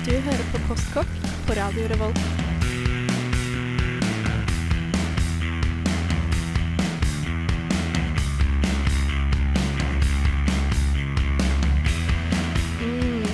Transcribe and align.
Du 0.00 0.10
hører 0.10 0.44
på 0.52 0.58
Postkokk 0.64 1.10
på 1.46 1.52
Radio 1.52 1.82
Revolt. 1.90 2.20
Mm. 12.80 13.26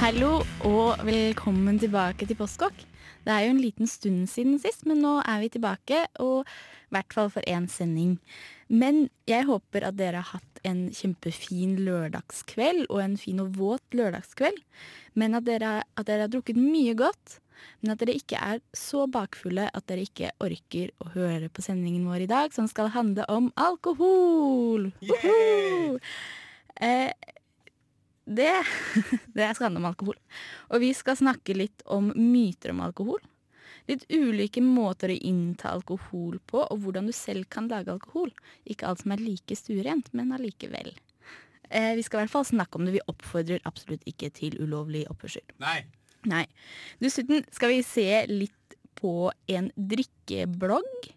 Hallo 0.00 0.40
og 0.64 1.04
velkommen 1.04 1.78
tilbake 1.78 2.24
til 2.26 2.36
Postkokk. 2.40 2.95
Det 3.26 3.34
er 3.34 3.46
jo 3.46 3.54
en 3.56 3.62
liten 3.62 3.90
stund 3.90 4.28
siden 4.30 4.60
sist, 4.62 4.84
men 4.86 5.00
nå 5.02 5.16
er 5.26 5.40
vi 5.42 5.50
tilbake, 5.56 6.04
og 6.22 6.46
i 6.46 6.94
hvert 6.94 7.16
fall 7.16 7.32
for 7.34 7.46
én 7.50 7.66
sending. 7.70 8.20
Men 8.70 9.08
jeg 9.26 9.48
håper 9.48 9.88
at 9.88 9.98
dere 9.98 10.22
har 10.22 10.38
hatt 10.38 10.60
en 10.66 10.86
kjempefin 10.94 11.74
lørdagskveld, 11.86 12.86
og 12.86 13.02
en 13.02 13.16
fin 13.18 13.42
og 13.42 13.56
våt 13.58 13.98
lørdagskveld. 13.98 14.62
Men 15.18 15.34
at 15.38 15.46
dere, 15.48 15.80
at 15.82 16.06
dere 16.06 16.26
har 16.26 16.32
drukket 16.32 16.58
mye 16.60 16.94
godt. 16.98 17.40
Men 17.80 17.94
at 17.94 18.02
dere 18.02 18.14
ikke 18.18 18.38
er 18.38 18.62
så 18.76 19.06
bakfulle 19.10 19.66
at 19.74 19.86
dere 19.90 20.06
ikke 20.06 20.30
orker 20.44 20.92
å 21.02 21.10
høre 21.16 21.50
på 21.50 21.64
sendingen 21.64 22.06
vår 22.06 22.26
i 22.26 22.30
dag, 22.30 22.54
som 22.54 22.70
skal 22.70 22.92
handle 22.94 23.26
om 23.32 23.50
alkohol. 23.58 24.90
Woohoo! 25.02 25.98
Eh, 26.76 27.10
det, 28.26 28.52
det 29.34 29.46
er 29.46 29.62
handle 29.62 29.80
om 29.80 29.88
alkohol. 29.88 30.18
Og 30.70 30.82
vi 30.82 30.92
skal 30.96 31.18
snakke 31.18 31.56
litt 31.56 31.84
om 31.86 32.12
myter 32.14 32.74
om 32.74 32.82
alkohol. 32.86 33.22
Litt 33.86 34.02
ulike 34.10 34.60
måter 34.64 35.12
å 35.14 35.18
innta 35.28 35.70
alkohol 35.70 36.40
på, 36.50 36.64
og 36.64 36.80
hvordan 36.82 37.06
du 37.06 37.14
selv 37.14 37.46
kan 37.52 37.68
lage 37.70 37.92
alkohol. 37.92 38.32
Ikke 38.66 38.88
alt 38.88 39.04
som 39.04 39.14
er 39.14 39.22
like 39.22 39.58
stuerent, 39.58 40.10
men 40.10 40.34
allikevel. 40.34 40.90
Eh, 41.70 41.92
vi 41.98 42.02
skal 42.02 42.20
i 42.20 42.24
hvert 42.24 42.34
fall 42.34 42.48
snakke 42.48 42.78
om 42.78 42.86
det. 42.86 42.96
Vi 42.96 43.06
oppfordrer 43.06 43.62
absolutt 43.68 44.02
ikke 44.10 44.32
til 44.34 44.58
ulovlig 44.58 45.04
oppførsel. 45.10 45.46
Nei. 45.62 45.80
Nei. 46.26 46.44
Dessuten 47.02 47.46
skal 47.54 47.76
vi 47.76 47.82
se 47.86 48.08
litt 48.30 48.78
på 48.98 49.30
en 49.52 49.70
drikkeblogg. 49.76 51.12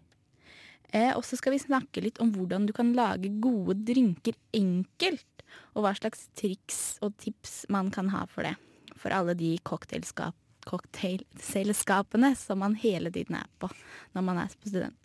Eh, 0.92 1.16
og 1.16 1.24
så 1.26 1.36
skal 1.38 1.52
vi 1.54 1.58
snakke 1.62 2.02
litt 2.04 2.18
om 2.22 2.32
hvordan 2.34 2.66
du 2.68 2.72
kan 2.76 2.92
lage 2.96 3.28
gode 3.42 3.74
drinker 3.86 4.34
enkelt. 4.56 5.26
Og 5.74 5.82
hva 5.84 5.92
slags 5.98 6.20
triks 6.38 6.78
og 7.04 7.10
tips 7.22 7.52
man 7.72 7.86
kan 7.94 8.06
ha 8.14 8.22
for 8.30 8.42
det. 8.46 8.54
For 9.00 9.10
alle 9.14 9.34
de 9.38 9.50
cocktailselskapene 9.66 12.30
som 12.38 12.56
man 12.62 12.74
hele 12.78 13.10
tiden 13.14 13.34
er 13.38 13.48
på 13.62 13.68
når 14.14 14.22
man 14.26 14.36
er 14.42 14.48
student. 14.58 15.02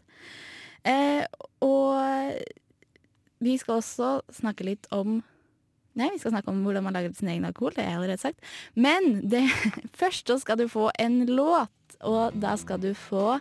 Eh, 0.86 1.24
og 1.66 1.92
vi 3.46 3.54
skal 3.62 3.80
også 3.80 4.08
snakke 4.34 4.68
litt 4.68 4.86
om 4.96 5.10
Nei, 5.96 6.10
vi 6.12 6.20
skal 6.20 6.34
snakke 6.34 6.52
om 6.52 6.58
hvordan 6.66 6.84
man 6.84 6.92
lager 6.92 7.14
sin 7.16 7.30
egen 7.32 7.46
alkohol. 7.48 7.72
Det 7.72 7.86
har 7.86 7.94
jeg 7.94 8.00
allerede 8.02 8.20
sagt. 8.20 8.42
Men 8.76 9.22
det, 9.32 9.48
først 10.02 10.28
så 10.28 10.36
skal 10.42 10.60
du 10.60 10.66
få 10.68 10.90
en 11.00 11.24
låt, 11.30 11.72
og 12.02 12.34
da 12.42 12.56
skal 12.58 12.82
du 12.82 12.94
få 12.94 13.40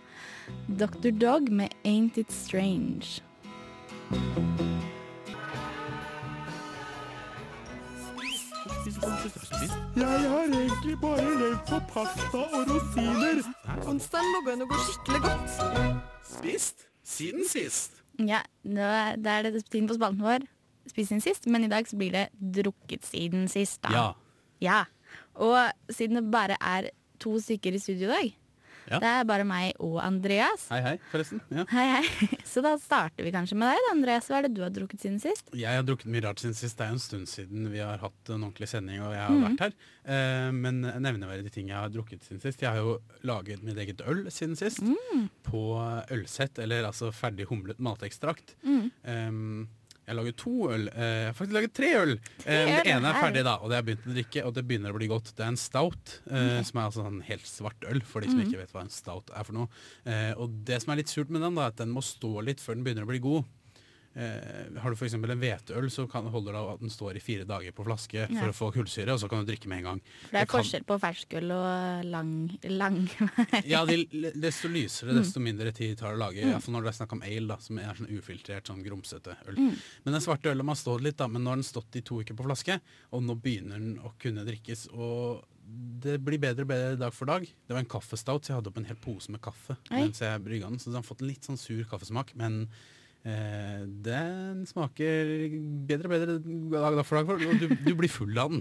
Dr. 0.68 1.10
Dog 1.10 1.50
med 1.50 1.68
Ain't 1.84 2.18
It 2.18 2.32
Strange. 2.32 3.20
Jeg 9.96 10.30
har 10.30 10.44
egentlig 10.44 10.94
bare 11.00 11.24
levd 11.38 11.60
på 11.68 11.78
pasta 11.92 12.40
og 12.42 12.66
rosiner. 12.68 13.40
Onsdagen 13.88 14.32
lå 14.34 14.52
an 14.52 14.64
å 14.64 14.68
gå 14.70 14.78
skikkelig 14.88 15.20
godt. 15.24 15.54
Spist 16.28 16.84
siden 17.06 17.46
sist. 17.48 18.00
Ja, 18.18 18.42
det 18.64 18.78
er- 18.82 19.16
er 19.26 19.42
det 19.50 19.64
tiden 19.70 19.88
på 19.88 19.94
spalten 19.98 20.20
vår. 20.20 20.46
Spist 20.88 21.08
siden 21.08 21.20
sist, 21.22 21.46
men 21.46 21.64
i 21.64 21.68
dag 21.68 21.86
så 21.86 21.96
blir 21.96 22.10
det 22.12 22.28
drukket 22.38 23.04
siden 23.04 23.48
sist. 23.48 23.80
Da. 23.82 23.88
Ja. 23.90 24.12
Ja. 24.60 24.84
Og 25.36 25.72
siden 25.90 26.14
det 26.16 26.30
bare 26.30 26.56
er 26.60 26.90
to 27.18 27.38
stykker 27.40 27.74
i 27.74 27.78
studio 27.78 28.08
i 28.08 28.12
dag, 28.12 28.34
Ja. 28.90 29.00
det 29.00 29.10
er 29.10 29.26
bare 29.28 29.46
meg 29.48 29.78
og 29.82 29.96
Andreas. 30.04 30.66
Hei, 30.72 30.80
hei, 30.84 30.94
forresten. 31.12 31.40
Ja. 31.54 31.64
Hei, 31.70 31.84
hei. 31.96 32.28
Så 32.52 32.62
da 32.64 32.74
starter 32.80 33.26
vi 33.26 33.32
kanskje 33.34 33.58
med 33.60 33.72
deg, 33.72 33.88
Andreas. 33.92 34.28
Hva 34.30 34.40
er 34.40 34.48
det 34.48 34.54
du 34.56 34.62
har 34.64 34.72
drukket 34.74 35.04
siden 35.04 35.20
sist? 35.22 35.48
Jeg 35.56 35.80
har 35.80 35.86
drukket 35.86 36.10
mye 36.12 36.24
rart 36.26 36.42
siden 36.42 36.56
sist. 36.58 36.76
Det 36.78 36.86
er 36.86 36.92
jo 36.92 36.98
en 36.98 37.04
stund 37.04 37.30
siden 37.30 37.68
vi 37.72 37.82
har 37.82 38.02
hatt 38.02 38.32
en 38.32 38.42
ordentlig 38.42 38.70
sending 38.70 39.00
og 39.04 39.14
jeg 39.14 39.22
har 39.22 39.34
mm. 39.34 39.46
vært 39.48 39.64
her. 39.66 39.76
Eh, 40.04 40.50
men 40.56 40.82
nevneverdige 40.84 41.54
ting 41.54 41.70
jeg 41.72 41.78
har 41.78 41.92
drukket 41.94 42.26
siden 42.26 42.42
sist. 42.44 42.64
Jeg 42.64 42.74
har 42.74 42.82
jo 42.82 42.98
laget 43.26 43.64
mitt 43.64 43.80
eget 43.80 44.04
øl 44.04 44.26
siden 44.34 44.58
sist. 44.60 44.84
Mm. 44.84 45.28
På 45.46 45.64
ølsett, 46.14 46.60
eller 46.60 46.90
altså 46.90 47.12
ferdig 47.14 47.48
humlet 47.50 47.80
matekstrakt. 47.82 48.56
Mm. 48.66 48.90
Um, 49.04 49.64
jeg 50.04 50.12
har 50.12 50.18
laget 50.22 50.36
to 50.36 50.52
øl. 50.70 50.88
Eh, 50.92 51.32
faktisk 51.32 51.54
laget 51.56 51.72
tre 51.74 51.90
øl. 52.02 52.12
Eh, 52.44 52.66
det 52.84 52.92
ene 52.92 53.08
er 53.08 53.20
ferdig, 53.22 53.44
da, 53.44 53.54
og 53.56 53.70
det 53.70 53.76
har 53.78 53.82
jeg 53.82 53.88
begynt 53.88 54.06
å 54.10 54.14
drikke, 54.18 54.44
og 54.46 54.54
det 54.54 54.64
begynner 54.68 54.92
å 54.92 54.98
bli 54.98 55.08
godt. 55.08 55.32
Det 55.34 55.44
er 55.46 55.48
en 55.54 55.56
stout, 55.56 56.20
eh, 56.30 56.60
som 56.62 56.78
er 56.80 56.84
altså 56.90 57.06
en 57.08 57.20
helt 57.24 57.46
svart 57.48 57.88
øl, 57.88 58.00
for 58.04 58.20
de 58.20 58.28
som 58.28 58.38
Mm. 58.40 58.46
ikke 58.50 58.58
vet 58.60 58.72
hva 58.72 58.80
en 58.84 58.90
stout 58.92 59.30
er 59.34 59.44
for 59.44 59.52
noe. 59.56 59.68
Eh, 60.04 60.32
og 60.36 60.64
det 60.64 60.82
som 60.82 60.92
er 60.92 60.96
litt 61.00 61.08
surt 61.08 61.30
med 61.30 61.40
den, 61.40 61.54
da, 61.54 61.62
er 61.62 61.66
at 61.72 61.76
den 61.80 61.90
må 61.94 62.02
stå 62.04 62.44
litt 62.44 62.60
før 62.60 62.74
den 62.76 62.84
begynner 62.84 63.04
å 63.04 63.12
bli 63.12 63.18
god. 63.20 63.44
Eh, 64.16 64.78
har 64.78 64.90
du 64.90 64.94
f.eks. 64.94 65.14
en 65.14 65.22
hveteøl, 65.26 65.88
så 65.90 66.04
kan, 66.10 66.26
holder 66.30 66.52
det 66.54 66.60
at 66.74 66.80
den 66.84 66.90
står 66.94 67.16
i 67.18 67.22
fire 67.24 67.44
dager 67.44 67.72
på 67.74 67.82
flaske 67.84 68.14
Ja. 68.30 68.40
for 68.40 68.46
å 68.52 68.54
få 68.54 68.68
kullsyre, 68.76 69.10
og 69.12 69.18
så 69.18 69.28
kan 69.28 69.44
du 69.44 69.50
drikke 69.50 69.66
med 69.66 69.78
en 69.78 69.84
gang. 69.84 70.00
For 70.22 70.30
det 70.30 70.38
er 70.38 70.44
Det 70.44 70.48
kan- 70.48 70.62
forskjell 70.62 70.84
på 70.86 70.98
ferskøl 71.02 71.50
og 71.50 72.04
lang, 72.04 72.58
lang. 72.70 73.08
Ja, 73.66 73.84
de, 73.84 74.04
Desto 74.38 74.68
lysere, 74.68 75.10
Mm. 75.10 75.18
desto 75.18 75.40
mindre 75.42 75.72
tid 75.74 75.98
tar 75.98 76.14
det 76.14 76.18
å 76.20 76.22
lage. 76.30 76.44
Mm. 76.44 76.52
hvert 76.54 76.68
når 76.70 76.82
det 76.84 76.88
er 76.94 76.98
snakk 77.04 77.12
om 77.12 77.22
ale, 77.22 77.46
da, 77.48 77.56
som 77.58 77.78
er 77.78 77.94
sånn 77.94 78.10
ufiltrert, 78.16 78.64
sånn 78.70 78.84
grumsete 78.86 79.36
øl. 79.48 79.56
Mm. 79.56 79.74
Men 80.04 80.12
den 80.14 80.20
svarte 80.22 80.50
ølen 80.54 80.66
har 80.66 80.76
stått 80.76 81.02
litt, 81.02 81.16
da, 81.16 81.26
men 81.26 81.42
nå 81.42 81.48
har 81.48 81.56
den 81.56 81.64
stått 81.64 81.96
i 81.96 82.00
to 82.00 82.20
uker 82.22 82.34
på 82.34 82.44
flaske, 82.46 82.80
og 83.12 83.22
nå 83.22 83.34
begynner 83.40 83.78
den 83.82 83.98
å 83.98 84.12
kunne 84.20 84.44
drikkes. 84.46 84.86
Og 84.94 85.42
det 86.00 86.20
blir 86.22 86.38
bedre 86.38 86.60
og 86.62 86.68
bedre 86.68 86.96
dag 86.98 87.12
for 87.12 87.24
dag. 87.26 87.42
Det 87.42 87.70
var 87.74 87.78
en 87.80 87.86
kaffestout, 87.86 88.44
så 88.44 88.52
jeg 88.52 88.56
hadde 88.62 88.68
opp 88.68 88.76
en 88.78 88.84
hel 88.84 88.96
pose 88.96 89.28
med 89.30 89.40
kaffe 89.40 89.74
Oi. 89.90 90.02
mens 90.04 90.20
jeg 90.20 90.44
brygga 90.44 90.68
den, 90.68 90.78
så 90.78 90.84
den 90.92 91.00
har 91.00 91.02
fått 91.02 91.22
en 91.22 91.28
litt 91.28 91.40
sånn 91.42 91.58
sur 91.58 91.82
kaffesmak, 91.84 92.34
men 92.36 92.68
Eh, 93.24 93.84
den 94.04 94.66
smaker 94.68 95.30
bedre 95.88 96.10
og 96.10 96.12
bedre 96.12 96.34
dag 96.92 96.98
for 97.08 97.16
dag, 97.16 97.30
og 97.32 97.62
du, 97.62 97.70
du 97.72 97.92
blir 97.96 98.12
full 98.12 98.36
av 98.36 98.50
den. 98.52 98.60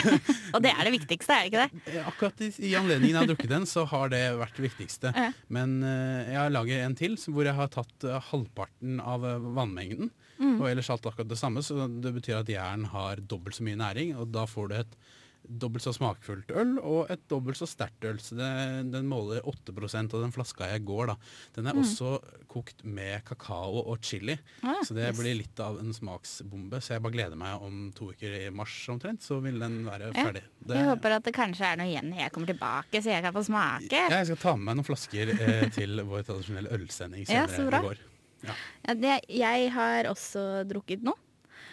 Og 0.52 0.60
det 0.60 0.74
er 0.74 0.84
det 0.84 0.92
viktigste, 0.98 1.32
er 1.32 1.46
det 1.46 1.48
ikke 1.48 1.62
det? 1.62 1.84
Eh, 1.88 2.10
Akkurat 2.10 2.42
i, 2.44 2.50
i 2.68 2.74
anledningen 2.76 3.16
jeg 3.16 3.22
har 3.22 3.30
drukket 3.30 3.54
den, 3.54 3.64
så 3.70 3.86
har 3.88 4.12
det 4.12 4.20
vært 4.36 4.58
det 4.58 4.66
viktigste. 4.66 5.14
Ja. 5.16 5.30
Men 5.48 5.78
eh, 5.80 6.28
jeg 6.28 6.38
har 6.42 6.52
laget 6.52 6.84
en 6.84 6.98
til 6.98 7.16
hvor 7.32 7.48
jeg 7.48 7.56
har 7.56 7.72
tatt 7.72 8.04
uh, 8.04 8.18
halvparten 8.28 9.00
av 9.00 9.24
eh, 9.24 9.48
vannmengden. 9.56 10.12
Mm. 10.42 10.58
Og 10.58 10.68
ellers 10.68 10.92
alt 10.92 11.08
akkurat 11.08 11.32
det 11.32 11.40
samme, 11.40 11.64
så 11.64 11.88
det 11.88 12.12
betyr 12.12 12.42
at 12.42 12.52
jern 12.52 12.84
har 12.92 13.24
dobbelt 13.24 13.56
så 13.56 13.64
mye 13.64 13.80
næring. 13.80 14.12
Og 14.20 14.28
da 14.34 14.44
får 14.50 14.68
du 14.68 14.76
et 14.82 14.96
dobbelt 15.42 15.82
så 15.84 15.92
smakfullt 15.92 16.50
øl 16.54 16.76
og 16.78 17.10
et 17.10 17.24
dobbelt 17.28 17.58
så 17.58 17.66
sterkt 17.66 18.04
øl. 18.08 18.18
Så 18.22 18.36
det, 18.38 18.48
den 18.92 19.08
måler 19.10 19.42
8% 19.42 20.14
og 20.14 20.22
den 20.22 20.32
flaska 20.34 20.68
jeg 20.70 20.84
går, 20.88 21.12
da. 21.12 21.16
Den 21.56 21.66
er 21.66 21.78
også 21.80 22.12
kokt 22.52 22.84
med 22.84 23.24
kakao 23.28 23.82
og 23.90 23.98
chili. 24.04 24.36
Mm. 24.62 24.68
Ah, 24.70 24.82
så 24.86 24.94
det 24.94 25.08
yes. 25.10 25.18
blir 25.18 25.34
litt 25.40 25.60
av 25.64 25.78
en 25.82 25.92
smaksbombe. 25.96 26.80
Så 26.84 26.94
jeg 26.94 27.02
bare 27.04 27.16
gleder 27.16 27.36
meg 27.40 27.62
om 27.66 27.90
to 27.96 28.10
uker 28.12 28.36
i 28.38 28.50
mars 28.54 28.74
omtrent, 28.92 29.22
så 29.26 29.40
vil 29.42 29.58
den 29.62 29.82
være 29.88 30.12
Ja. 30.12 30.24
ferdig. 30.28 30.42
Det- 30.62 30.76
Jeg 30.76 30.88
håper 30.92 31.16
at 31.16 31.24
det 31.24 31.34
kanskje 31.34 31.66
er 31.72 31.76
noe 31.76 31.86
igjen 31.90 32.10
når 32.12 32.18
jeg 32.22 32.32
kommer 32.32 32.46
tilbake, 32.52 33.02
så 33.02 33.10
jeg 33.10 33.22
kan 33.22 33.32
få 33.34 33.44
smake. 33.44 33.90
ja, 33.92 34.08
jeg 34.08 34.26
skal 34.26 34.36
ta 34.36 34.56
med 34.56 34.64
meg 34.64 34.76
noen 34.76 34.88
flasker 34.90 35.28
eh, 35.40 35.68
til 35.70 36.02
vår 36.04 36.22
tradisjonelle 36.24 36.70
ølsending 36.72 37.26
Ja, 37.28 37.46
senere 37.46 37.70
bra. 37.70 37.78
i 37.78 37.82
går. 37.88 37.98
Ja. 38.42 38.54
Ja, 38.88 38.94
det, 38.94 39.20
jeg 39.30 39.70
har 39.72 40.04
også 40.10 40.64
drukket 40.66 41.02
nå. 41.02 41.12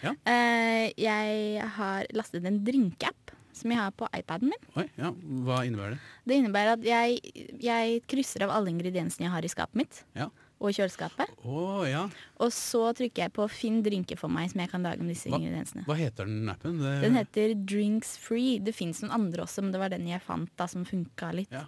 Ja. 0.02 0.12
Eh, 0.24 0.92
jeg 0.96 1.60
har 1.76 2.06
lastet 2.14 2.44
en 2.46 2.64
drinkapp 2.64 3.30
som 3.60 3.72
jeg 3.72 3.80
har 3.80 3.94
på 3.96 4.08
iPaden 4.16 4.50
min. 4.52 4.68
Oi, 4.80 4.86
ja. 4.98 5.10
Hva 5.46 5.62
innebærer 5.68 5.96
det? 5.96 6.00
Det 6.30 6.38
innebærer 6.40 6.76
at 6.78 6.86
jeg, 6.86 7.34
jeg 7.62 8.00
krysser 8.10 8.46
av 8.46 8.54
alle 8.56 8.72
ingrediensene 8.72 9.28
jeg 9.28 9.34
har 9.34 9.46
i 9.46 9.52
skapet 9.52 9.80
mitt. 9.82 10.02
Ja. 10.18 10.28
Og 10.60 10.72
i 10.72 10.76
kjøleskapet. 10.76 11.30
Oh, 11.48 11.86
ja. 11.88 12.02
Og 12.44 12.50
så 12.52 12.82
trykker 12.96 13.24
jeg 13.24 13.32
på 13.32 13.46
'finn 13.48 13.78
drinker 13.80 14.18
for 14.20 14.28
meg' 14.28 14.50
som 14.52 14.60
jeg 14.60 14.68
kan 14.68 14.82
lage 14.84 15.00
med 15.00 15.14
disse 15.14 15.30
Hva, 15.32 15.38
ingrediensene. 15.40 15.86
hva 15.88 15.96
heter 15.96 16.28
den 16.28 16.50
appen? 16.52 16.76
Det, 16.82 17.00
Den 17.00 17.16
heter 17.16 17.54
Drinks 17.64 18.18
Free. 18.20 18.58
Det 18.60 18.74
fins 18.76 19.00
noen 19.00 19.14
andre 19.16 19.46
også, 19.46 19.62
men 19.64 19.72
det 19.72 19.80
var 19.80 19.88
den 19.88 20.06
jeg 20.06 20.20
fant 20.20 20.50
da 20.60 20.66
som 20.68 20.84
funka 20.84 21.32
litt. 21.32 21.50
Ja. 21.50 21.64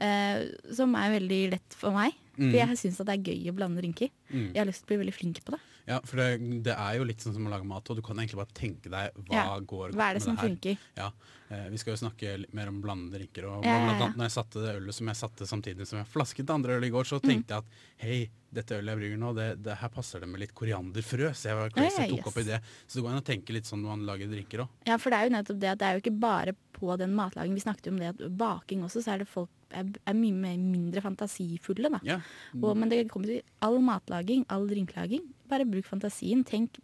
Eh, 0.00 0.40
som 0.72 0.94
er 0.96 1.20
veldig 1.20 1.42
lett 1.52 1.76
for 1.76 1.92
meg. 1.92 2.16
Mm. 2.38 2.48
For 2.48 2.58
jeg 2.58 2.78
syns 2.80 2.96
det 2.98 3.12
er 3.12 3.28
gøy 3.28 3.52
å 3.52 3.54
blande 3.54 3.82
drinker. 3.82 4.08
Mm. 4.32 4.48
Jeg 4.54 4.58
har 4.58 4.66
lyst 4.66 4.82
til 4.82 4.88
å 4.88 4.90
bli 4.94 5.02
veldig 5.04 5.14
flink 5.14 5.44
på 5.44 5.54
det. 5.54 5.60
Ja, 5.86 5.98
for 6.04 6.16
det, 6.16 6.62
det 6.64 6.72
er 6.80 6.94
jo 6.96 7.04
litt 7.04 7.20
sånn 7.20 7.34
som 7.36 7.44
å 7.46 7.50
lage 7.52 7.66
mat, 7.68 7.88
og 7.92 7.96
du 7.98 8.00
kan 8.02 8.16
egentlig 8.16 8.38
bare 8.40 8.54
tenke 8.56 8.88
deg 8.88 9.12
hva 9.26 9.34
Ja, 9.36 9.58
går 9.60 9.92
Hva 9.92 10.06
er 10.10 10.14
det 10.16 10.22
som 10.24 10.32
med 10.34 10.40
det 10.40 10.40
her. 10.40 10.54
funker? 10.54 10.78
Ja, 10.96 11.08
eh, 11.50 11.68
Vi 11.68 11.76
skal 11.82 11.92
jo 11.92 12.00
snakke 12.08 12.38
litt 12.40 12.54
mer 12.56 12.68
om 12.68 12.80
blandede 12.80 13.18
drinker. 13.20 13.44
Og 13.50 13.64
Ja, 13.68 13.74
blant 13.84 14.00
annet 14.00 14.16
når 14.16 14.24
jeg 14.30 14.36
satte 14.38 14.62
det 14.64 14.72
ølet 14.80 14.94
som 14.96 15.06
jeg 15.12 15.16
satte 15.20 15.44
samtidig 15.50 15.86
som 15.86 15.98
jeg 16.00 16.06
flasket 16.08 16.46
det 16.46 16.54
andre 16.56 16.78
ølet 16.78 16.88
i 16.88 16.94
går, 16.96 17.04
Mm. 17.04 17.10
så 17.12 17.20
tenkte 17.20 17.48
jeg 17.48 17.58
at 17.58 17.64
hei, 17.98 18.30
dette 18.54 18.70
ølet 18.78 18.86
jeg 18.94 18.98
brygger 19.02 19.18
nå, 19.18 19.34
det, 19.34 19.62
det 19.62 19.76
her 19.76 19.88
passer 19.90 20.20
det 20.20 20.28
med 20.28 20.40
litt 20.40 20.54
korianderfrø. 20.54 21.28
Så 21.34 21.48
jeg 21.52 21.56
var 21.56 21.68
crazy, 21.70 22.00
ja, 22.00 22.16
tok 22.16 22.26
opp 22.32 22.38
i 22.38 22.42
det. 22.48 22.60
Så 22.88 22.94
det 22.96 23.02
går 23.04 23.10
an 23.12 23.20
å 23.20 23.26
tenke 23.28 23.52
litt 23.52 23.64
sånn 23.68 23.82
når 23.82 23.96
man 23.96 24.06
lager 24.06 24.26
drinker 24.32 24.64
òg. 24.64 24.68
Ja, 24.86 24.96
for 24.96 25.10
det 25.10 25.18
er 25.20 25.28
jo 25.28 25.34
nettopp 25.36 25.60
det 25.60 25.68
at 25.74 25.78
det 25.78 25.86
er 25.90 25.98
jo 25.98 26.00
ikke 26.04 26.18
bare 26.20 26.56
på 26.72 26.96
den 26.96 27.12
matlagingen. 27.14 27.54
Vi 27.60 27.60
snakket 27.68 27.86
jo 27.86 27.92
om 27.92 27.98
det 28.00 28.08
at 28.14 28.24
baking 28.38 28.82
også, 28.88 29.04
så 29.04 29.12
er 29.14 29.18
det 29.18 29.28
folk 29.28 29.50
er, 29.74 29.90
er 30.06 30.16
mye 30.18 30.36
mer, 30.36 30.56
mindre 30.60 31.02
fantasifulle. 31.04 31.90
Da. 31.96 32.00
Ja. 32.06 32.20
Og, 32.60 32.72
men 32.78 32.92
det 32.92 33.04
kommer 33.12 33.30
til 33.30 33.42
all 33.64 33.80
matlaging, 33.84 34.46
all 34.52 34.68
drinklaging. 34.70 35.26
Bare 35.50 35.66
bruk 35.68 35.88
fantasien. 35.88 36.44
Tenk, 36.48 36.78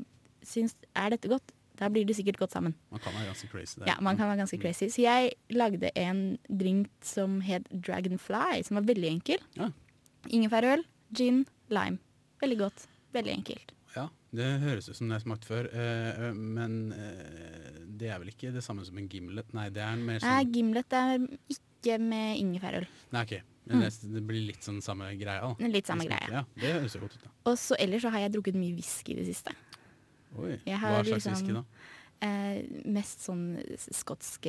syns, 0.47 0.77
er 0.95 1.15
dette 1.15 1.31
godt? 1.31 1.55
Da 1.81 1.89
blir 1.89 2.05
det 2.05 2.19
sikkert 2.19 2.37
godt 2.37 2.53
sammen. 2.53 2.75
Man 2.93 3.01
kan 3.01 3.15
være 3.17 3.31
ganske 3.31 3.49
crazy 3.49 3.79
der. 3.81 3.89
Ja, 3.89 3.97
man 4.05 4.17
kan 4.17 4.29
være 4.29 4.43
ganske 4.43 4.59
crazy. 4.61 4.91
Så 4.93 5.01
jeg 5.07 5.33
lagde 5.57 5.91
en 5.97 6.39
drink 6.61 6.91
som 7.03 7.41
het 7.41 7.69
Dragonfly, 7.73 8.63
som 8.67 8.77
var 8.77 8.85
veldig 8.91 9.09
enkel. 9.09 9.41
Ja. 9.57 9.71
Ingefærøl, 10.29 10.85
gin, 11.17 11.47
lime. 11.73 11.99
Veldig 12.43 12.59
godt. 12.59 12.89
Veldig 13.17 13.33
enkelt. 13.33 13.73
Ja, 13.97 14.07
det 14.37 14.47
høres 14.63 14.91
ut 14.91 14.97
som 14.99 15.09
det 15.09 15.17
jeg 15.17 15.23
har 15.23 15.25
smakt 15.25 15.49
før, 15.49 15.67
eh, 15.73 16.29
men 16.37 16.93
eh, 16.95 17.81
det 18.01 18.13
er 18.13 18.21
vel 18.23 18.31
ikke 18.31 18.53
det 18.55 18.63
samme 18.65 18.85
som 18.87 19.01
en 19.01 19.09
gimlet? 19.11 19.51
Nei, 19.57 19.67
det 19.75 19.83
er 19.83 19.97
mer 19.97 20.21
Nei, 20.21 20.37
sånn 20.45 20.53
gimlet 20.55 20.97
er 21.01 21.17
ikke 21.51 21.70
med 22.01 22.37
ingefærøl. 22.41 22.87
Nei, 23.13 23.23
ok. 23.23 23.41
Men 23.71 23.81
det, 23.85 23.91
det 24.15 24.23
blir 24.27 24.47
litt 24.49 24.65
sånn 24.67 24.81
samme 24.83 25.13
greia, 25.21 25.41
da. 25.47 25.69
Litt 25.71 25.87
samme 25.87 26.05
greia. 26.09 26.29
Ja, 26.41 26.45
det 26.59 26.73
høres 26.75 26.95
jo 26.97 27.01
godt 27.05 27.15
ut, 27.17 27.23
da. 27.23 27.31
Og 27.51 27.59
så 27.61 27.77
ellers 27.79 28.03
så 28.03 28.11
har 28.11 28.25
jeg 28.25 28.33
drukket 28.35 28.57
mye 28.59 28.75
whisky 28.75 29.15
i 29.15 29.21
det 29.21 29.27
siste. 29.31 29.55
Oi, 30.39 30.57
Hva 30.67 30.79
slags 31.05 31.11
liksom- 31.11 31.35
whisky, 31.37 31.53
da? 31.55 31.65
Eh, 32.21 32.59
mest 32.85 33.23
sånn 33.25 33.57
skotsk 33.81 34.45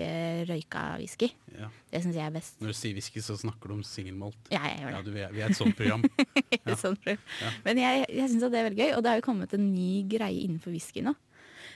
røyka 0.50 0.98
whisky. 1.00 1.30
Ja. 1.56 1.70
Det 1.92 2.02
syns 2.04 2.16
jeg 2.18 2.26
er 2.26 2.32
best. 2.36 2.58
Når 2.60 2.68
du 2.74 2.74
sier 2.74 2.94
whisky, 2.98 3.22
så 3.24 3.38
snakker 3.40 3.68
du 3.72 3.74
om 3.78 3.84
singelmalt. 3.88 4.36
Ja, 4.52 4.60
jeg 4.68 4.82
gjør 4.82 4.92
Ja, 4.92 5.02
du, 5.02 5.12
vi 5.16 5.22
er 5.24 5.32
vi 5.32 5.40
er 5.46 5.50
et 5.54 5.56
sånt 5.56 5.78
program. 5.78 6.04
Ja. 6.66 6.76
sånn, 6.76 6.98
program. 7.00 7.24
Ja. 7.42 7.52
Men 7.64 7.78
jeg, 7.80 8.06
jeg 8.12 8.30
syns 8.30 8.44
det 8.44 8.60
er 8.60 8.68
veldig 8.70 8.82
gøy, 8.84 8.92
og 8.98 9.04
det 9.04 9.10
har 9.14 9.22
jo 9.22 9.26
kommet 9.26 9.54
en 9.56 9.70
ny 9.74 10.04
greie 10.04 10.44
innenfor 10.44 10.72
whisky 10.76 11.02
nå. 11.02 11.16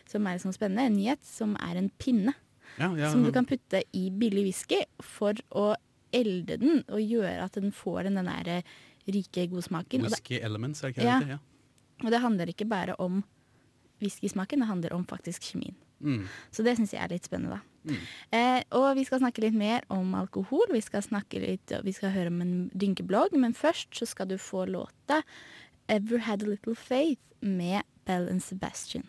Som 0.05 0.27
er 0.27 0.37
sånn 0.43 0.53
spennende. 0.53 0.83
En 0.89 0.97
nyhet 0.97 1.23
som 1.25 1.55
er 1.63 1.79
en 1.79 1.89
pinne. 1.97 2.33
Ja, 2.79 2.89
ja, 2.95 3.11
Som 3.11 3.23
du 3.23 3.31
kan 3.31 3.45
putte 3.45 3.83
i 3.93 4.09
billig 4.09 4.43
whisky 4.49 4.81
for 5.01 5.33
å 5.51 5.75
elde 6.15 6.57
den 6.59 6.83
og 6.87 6.99
gjøre 6.99 7.43
at 7.43 7.53
den 7.59 7.71
får 7.75 8.03
den 8.09 8.15
der 8.25 8.63
rike, 9.07 9.47
gode 9.51 9.63
smaken. 9.63 10.01
Whisky 10.07 10.39
Elements, 10.41 10.83
er 10.83 10.91
det 10.91 10.97
ikke 10.97 11.05
Ja. 11.07 11.19
det? 11.19 11.29
Ja. 11.29 11.39
og 12.03 12.11
det 12.11 12.19
handler 12.21 12.45
ikke 12.51 12.67
bare 12.67 12.95
om 12.99 13.23
whiskysmaken, 14.01 14.59
det 14.59 14.67
handler 14.67 14.93
om 14.93 15.05
faktisk 15.05 15.41
kjemien. 15.41 15.75
Mm. 16.01 16.27
Så 16.51 16.63
det 16.63 16.75
syns 16.77 16.91
jeg 16.91 17.01
er 17.01 17.13
litt 17.13 17.23
spennende, 17.23 17.55
da. 17.55 17.61
Mm. 17.85 17.99
Eh, 18.31 18.63
og 18.71 18.95
vi 18.97 19.05
skal 19.05 19.21
snakke 19.21 19.41
litt 19.41 19.53
mer 19.55 19.85
om 19.89 20.13
alkohol. 20.17 20.65
Vi 20.73 20.81
skal 20.81 21.01
litt, 21.39 21.71
vi 21.83 21.93
skal 21.95 22.11
høre 22.11 22.27
om 22.33 22.41
en 22.41 22.69
dynkeblogg, 22.75 23.37
men 23.39 23.53
først 23.53 23.95
så 23.95 24.07
skal 24.07 24.27
du 24.27 24.37
få 24.37 24.65
låta 24.67 25.23
'Ever 25.87 26.19
Had 26.19 26.43
A 26.43 26.47
Little 26.47 26.75
Faith' 26.75 27.17
med 27.41 27.83
Bell 28.05 28.27
and 28.27 28.41
Sebastian. 28.43 29.05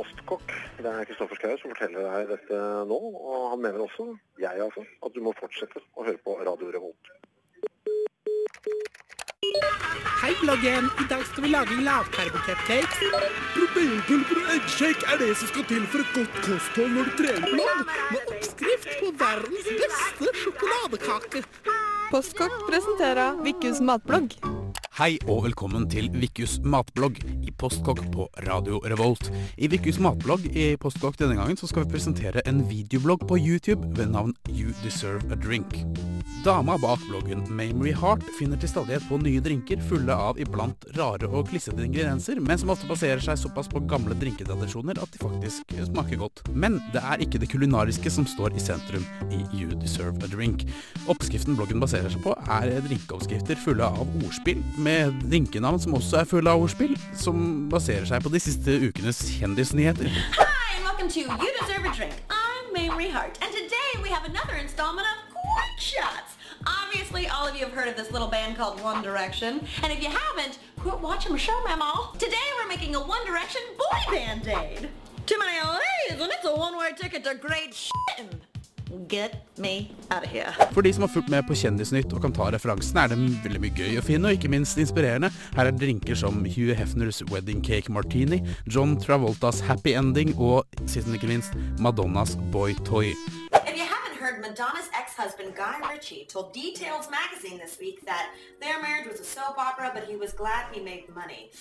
Postkokk. 0.00 0.52
Det 0.80 0.88
er 0.88 1.08
Kristoffer 1.08 1.36
Schou 1.40 1.56
som 1.60 1.72
forteller 1.74 2.06
deg 2.08 2.30
dette 2.34 2.60
nå. 2.88 3.00
Og 3.20 3.48
han 3.52 3.64
mener 3.64 3.84
også, 3.84 4.12
jeg 4.40 4.62
altså, 4.66 4.84
at 5.04 5.16
du 5.16 5.20
må 5.24 5.34
fortsette 5.40 5.82
å 5.94 6.06
høre 6.06 6.20
på 6.24 6.38
Radio 6.40 6.72
Revolt. 6.76 7.16
Hei, 10.20 10.34
bloggen! 10.42 10.90
I 11.00 11.06
dag 11.08 11.24
skal 11.24 11.46
vi 11.46 11.50
lage 11.52 11.76
lavkarbo-cupcakes. 11.84 13.00
Proteinpulver 13.54 14.42
og 14.42 14.52
eggshake 14.56 15.08
er 15.08 15.20
det 15.22 15.30
som 15.40 15.48
skal 15.52 15.66
til 15.72 15.88
for 15.92 16.04
et 16.04 16.14
godt 16.18 16.40
kosthold 16.44 16.96
når 16.96 17.08
du 17.08 17.18
trener 17.22 17.56
blogg. 17.56 17.96
Med 18.12 18.34
oppskrift 18.36 18.94
på 19.00 19.12
verdens 19.24 19.74
beste 19.82 20.32
sjokoladekake. 20.44 21.44
Postkokk 22.12 22.56
presenterer 22.68 23.40
Vikkus 23.46 23.80
matblogg. 23.80 24.36
Hei 25.00 25.14
og 25.32 25.46
velkommen 25.46 25.86
til 25.88 26.10
Vikkus 26.12 26.58
matblogg 26.60 27.22
i 27.24 27.48
Postkokk 27.56 28.02
på 28.12 28.26
Radio 28.44 28.82
Revolt. 28.84 29.30
I 29.56 29.70
Vikkus 29.72 29.96
matblogg 29.96 30.44
i 30.52 30.74
Postkokk 30.76 31.16
denne 31.22 31.38
gangen 31.38 31.56
så 31.56 31.70
skal 31.70 31.86
vi 31.86 31.94
presentere 31.94 32.44
en 32.44 32.60
videoblogg 32.68 33.24
på 33.30 33.40
YouTube 33.40 33.94
ved 33.96 34.12
navn 34.12 34.36
You 34.52 34.76
Deserve 34.84 35.24
a 35.32 35.40
Drink. 35.40 35.80
Dama 36.44 36.76
bak 36.80 37.00
bloggen 37.08 37.42
Mamrie 37.52 37.96
Heart 37.96 38.22
finner 38.38 38.60
til 38.60 38.70
stadighet 38.70 39.04
på 39.08 39.18
nye 39.20 39.40
drinker 39.44 39.80
fulle 39.88 40.12
av 40.12 40.38
iblant 40.40 40.84
rare 40.96 41.28
og 41.28 41.48
klissete 41.50 41.84
ingredienser, 41.84 42.40
men 42.40 42.60
som 42.60 42.72
ofte 42.72 42.88
baserer 42.88 43.20
seg 43.24 43.36
såpass 43.40 43.68
på 43.72 43.82
gamle 43.88 44.16
drinketradisjoner 44.20 45.00
at 45.00 45.12
de 45.12 45.20
faktisk 45.20 45.74
smaker 45.88 46.20
godt. 46.20 46.44
Men 46.52 46.78
det 46.94 47.02
er 47.04 47.24
ikke 47.24 47.40
det 47.40 47.50
kulinariske 47.52 48.12
som 48.12 48.28
står 48.28 48.56
i 48.56 48.64
sentrum 48.64 49.04
i 49.32 49.42
You 49.56 49.72
Deserve 49.80 50.16
a 50.24 50.30
Drink. 50.32 50.64
Oppskriften 51.12 51.56
bloggen 51.56 51.80
baserer 51.80 52.12
seg 52.12 52.24
på 52.24 52.36
er 52.60 52.72
drinkeoppskrifter 52.88 53.60
fulle 53.60 53.88
av 53.88 54.08
ordspill, 54.24 54.60
med 54.80 54.89
drinkenavn 55.24 55.80
som 55.82 55.94
også 55.98 56.20
er 56.20 56.28
fulle 56.30 56.50
av 56.52 56.62
ordspill, 56.62 56.96
som 57.16 57.68
baserer 57.72 58.06
seg 58.08 58.22
på 58.24 58.32
de 58.32 58.40
siste 58.42 58.76
ukenes 58.88 59.20
kjendisnyheter. 59.38 60.10
Hi, 60.38 60.76
and 60.76 60.84
welcome 60.84 61.08
to 61.08 61.20
You 61.20 61.50
Deserve 61.60 61.86
a 61.86 61.92
Drink. 61.94 62.14
I'm 62.30 62.74
Mamrie 62.74 63.10
Hart, 63.10 63.38
and 63.42 63.52
today 63.52 63.90
we 64.02 64.08
have 64.10 64.24
another 64.28 64.56
installment 64.60 65.06
of 65.12 65.18
Quick 65.34 65.76
Shots. 65.78 66.36
Obviously, 66.66 67.26
all 67.28 67.46
of 67.48 67.54
you 67.56 67.64
have 67.64 67.74
heard 67.74 67.88
of 67.88 67.96
this 67.96 68.10
little 68.12 68.28
band 68.28 68.56
called 68.56 68.82
One 68.82 69.02
Direction, 69.02 69.60
and 69.82 69.92
if 69.92 70.02
you 70.02 70.10
haven't, 70.10 70.58
quit 70.78 71.00
watching 71.00 71.32
my 71.32 71.38
show, 71.38 71.58
mamma. 71.64 72.10
Today 72.18 72.46
we're 72.58 72.68
making 72.68 72.94
a 72.94 73.00
One 73.00 73.24
Direction 73.26 73.62
boy 73.78 74.00
band-aid. 74.14 74.88
Too 75.26 75.38
many 75.38 75.58
ladies, 75.58 76.20
and 76.20 76.32
it's 76.32 76.44
a 76.44 76.54
one-way 76.54 76.90
ticket 77.00 77.24
to 77.24 77.34
great 77.34 77.72
shit. 77.74 78.49
Get 79.08 79.34
me 79.58 79.90
out 80.10 80.24
of 80.24 80.30
here. 80.30 80.52
For 80.74 80.82
de 80.82 80.92
som 80.92 81.02
har 81.06 81.12
fulgt 81.12 81.30
med 81.30 81.46
på 81.46 81.56
Kjendisnytt 81.58 82.12
og 82.14 82.22
kan 82.24 82.34
ta 82.34 82.50
referansen, 82.54 82.98
er 82.98 83.12
det 83.12 83.18
veldig 83.44 83.62
mye 83.62 83.74
gøy 83.76 83.98
å 84.00 84.04
finne, 84.04 84.30
og 84.30 84.38
ikke 84.38 84.50
minst 84.52 84.78
inspirerende. 84.82 85.30
Her 85.56 85.70
er 85.70 85.76
drinker 85.76 86.18
som 86.18 86.42
Hugh 86.46 86.74
Hefners 86.78 87.22
Wedding 87.30 87.62
Cake 87.66 87.92
Martini, 87.92 88.42
John 88.66 88.96
Travoltas 89.00 89.62
Happy 89.66 89.94
Ending 89.98 90.34
og 90.38 90.66
sist 90.86 91.06
men 91.06 91.18
ikke 91.20 91.30
minst 91.30 91.58
Madonnas 91.82 92.36
Boy 92.54 92.74
Toy. 92.86 93.14
Madonna's 94.50 94.90
ex-husband 94.96 95.54
Guy 95.54 95.78
Ritchie 95.88 96.26
told 96.28 96.52
Details 96.52 97.08
magazine 97.08 97.56
this 97.56 97.78
week 97.78 98.04
that 98.04 98.34
their 98.60 98.82
marriage 98.82 99.06
was 99.08 99.20
a 99.20 99.24
soap 99.24 99.56
opera, 99.56 99.92
but 99.94 100.08
he 100.08 100.16
was 100.16 100.32
glad 100.32 100.74
he 100.74 100.80
made 100.80 101.08
money. 101.14 101.52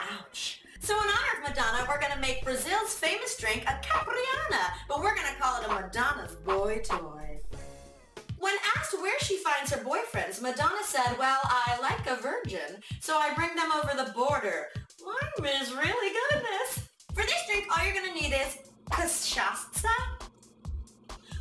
Ouch. 0.00 0.62
So 0.80 0.94
in 0.94 1.02
honor 1.02 1.44
of 1.44 1.50
Madonna, 1.50 1.84
we're 1.86 2.00
going 2.00 2.14
to 2.14 2.20
make 2.20 2.42
Brazil's 2.42 2.94
famous 2.94 3.36
drink 3.36 3.64
a 3.64 3.78
Capriana, 3.86 4.64
but 4.88 5.00
we're 5.00 5.14
going 5.14 5.26
to 5.26 5.38
call 5.38 5.60
it 5.60 5.66
a 5.66 5.74
Madonna's 5.74 6.36
boy 6.36 6.80
toy. 6.82 7.40
When 8.38 8.54
asked 8.78 8.98
where 8.98 9.20
she 9.20 9.36
finds 9.36 9.70
her 9.74 9.84
boyfriends, 9.84 10.40
Madonna 10.40 10.82
said, 10.84 11.18
well, 11.18 11.40
I 11.44 11.78
like 11.82 12.06
a 12.06 12.18
virgin, 12.22 12.80
so 13.00 13.18
I 13.18 13.34
bring 13.34 13.54
them 13.56 13.72
over 13.72 13.92
the 13.94 14.10
border. 14.12 14.68
I'm 15.06 15.44
is 15.44 15.74
really 15.74 16.14
good 16.14 16.38
at 16.38 16.44
this. 16.44 16.88
For 17.12 17.24
this 17.24 17.46
drink, 17.46 17.66
all 17.70 17.84
you're 17.84 17.92
going 17.92 18.08
to 18.08 18.14
need 18.14 18.32
is 18.32 18.56
cachaça, 18.90 19.90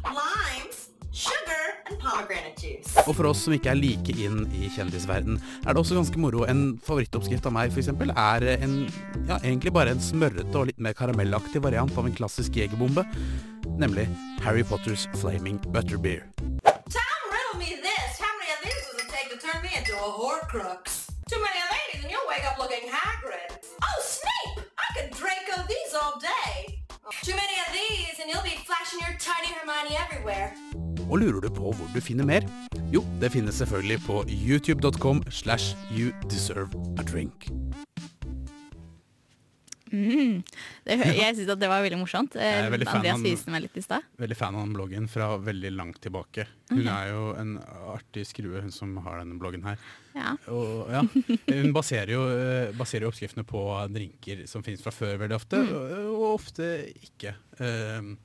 limes, 0.03 0.89
sugar, 1.17 1.63
and 1.89 1.97
pomegranate 1.99 2.57
juice. 2.61 2.93
Og 3.07 3.15
for 3.17 3.29
oss 3.31 3.41
som 3.45 3.55
ikke 3.55 3.71
er 3.73 3.79
like 3.79 4.13
inn 4.21 4.43
i 4.53 4.69
kjendisverden, 4.73 5.39
er 5.65 5.73
det 5.73 5.81
også 5.81 5.97
ganske 5.97 6.21
moro. 6.21 6.43
En 6.45 6.77
favorittoppskrift 6.85 7.47
av 7.49 7.55
meg, 7.57 7.73
eksempel, 7.73 8.13
er 8.13 8.45
en, 8.57 8.77
ja, 9.25 9.39
egentlig 9.41 9.73
bare 9.73 9.95
en 9.95 10.03
smørrete 10.03 10.53
og 10.59 10.69
litt 10.69 10.81
mer 10.83 10.95
karamellaktig 10.97 11.63
variant 11.65 11.97
av 11.97 12.07
en 12.09 12.17
klassisk 12.19 12.59
jegerbombe, 12.59 13.05
nemlig 13.81 14.07
Harry 14.45 14.63
Potters 14.63 15.07
Flaming 15.17 15.59
Butterbeer. 15.73 16.27
Tom, 16.93 17.19
riddle 17.33 17.57
me 17.59 17.73
this. 17.81 18.21
How 18.21 18.33
many 18.37 18.53
of 18.53 18.61
these 18.63 18.83
does 18.91 19.01
it 19.01 19.09
take 19.09 19.33
to 19.33 19.39
turn 19.41 19.61
me 19.65 19.73
into 19.73 19.97
a 19.97 20.09
horcrux? 20.21 21.09
Too 21.27 21.41
many 21.41 21.61
ladies 21.73 22.05
and 22.05 22.11
you'll 22.11 22.29
wake 22.29 22.45
up 22.45 22.57
looking 22.61 22.87
Hagrid. 22.87 23.57
Oh, 23.83 23.99
Snape! 24.05 24.63
I 24.77 24.87
could 24.95 25.11
Draco 25.17 25.65
these 25.67 25.93
all 25.97 26.19
day. 26.21 26.79
Too 27.23 27.35
many 27.35 27.57
of 27.65 27.69
these 27.73 28.19
and 28.21 28.29
you'll 28.29 28.43
be 28.43 28.57
flashing 28.69 28.99
your 28.99 29.17
tiny 29.19 29.51
Hermione 29.53 29.97
everywhere. 29.97 30.53
Og 31.07 31.19
lurer 31.21 31.39
du 31.45 31.49
på 31.55 31.71
hvor 31.71 31.93
du 31.93 32.01
finner 32.03 32.27
mer? 32.27 32.43
Jo, 32.91 33.01
det 33.21 33.29
finnes 33.31 33.55
selvfølgelig 33.61 34.01
på 34.07 34.21
youtube.com 34.27 35.23
slash 35.31 35.73
you 35.95 36.11
deserve 36.27 36.69
a 36.99 37.03
drink. 37.07 37.47
Mm. 39.87 40.41
Det, 40.83 40.95
jeg 41.15 41.35
syns 41.37 41.47
det 41.61 41.67
var 41.71 41.79
veldig 41.85 41.97
morsomt. 42.01 42.33
Eh, 42.35 42.65
veldig 42.73 42.89
Andreas 42.91 43.15
av- 43.15 43.23
viste 43.23 43.53
meg 43.53 43.63
litt 43.63 43.77
i 43.79 43.83
stad. 43.85 44.03
Veldig 44.19 44.35
fan 44.35 44.57
av 44.59 44.65
den 44.65 44.73
bloggen 44.75 45.05
fra 45.07 45.29
veldig 45.39 45.71
langt 45.77 46.01
tilbake. 46.03 46.43
Hun 46.73 46.89
er 46.91 47.13
jo 47.13 47.21
en 47.39 47.53
artig 47.93 48.25
skrue, 48.27 48.59
hun 48.65 48.73
som 48.75 48.97
har 49.05 49.21
denne 49.21 49.39
bloggen 49.39 49.63
her. 49.63 49.79
Ja. 50.17 50.33
Og, 50.51 50.91
ja, 50.91 51.05
hun 51.47 51.71
baserer 51.75 52.11
jo, 52.17 52.25
eh, 52.35 52.73
baserer 52.75 53.07
jo 53.07 53.13
oppskriftene 53.13 53.47
på 53.47 53.63
drinker 53.95 54.43
som 54.51 54.65
finnes 54.65 54.83
fra 54.83 54.91
før 54.91 55.21
veldig 55.23 55.39
ofte, 55.39 55.63
Mm. 55.63 55.71
og, 55.71 55.95
og 56.17 56.27
ofte 56.35 56.67
ikke. 57.07 57.37
Um, 57.63 58.17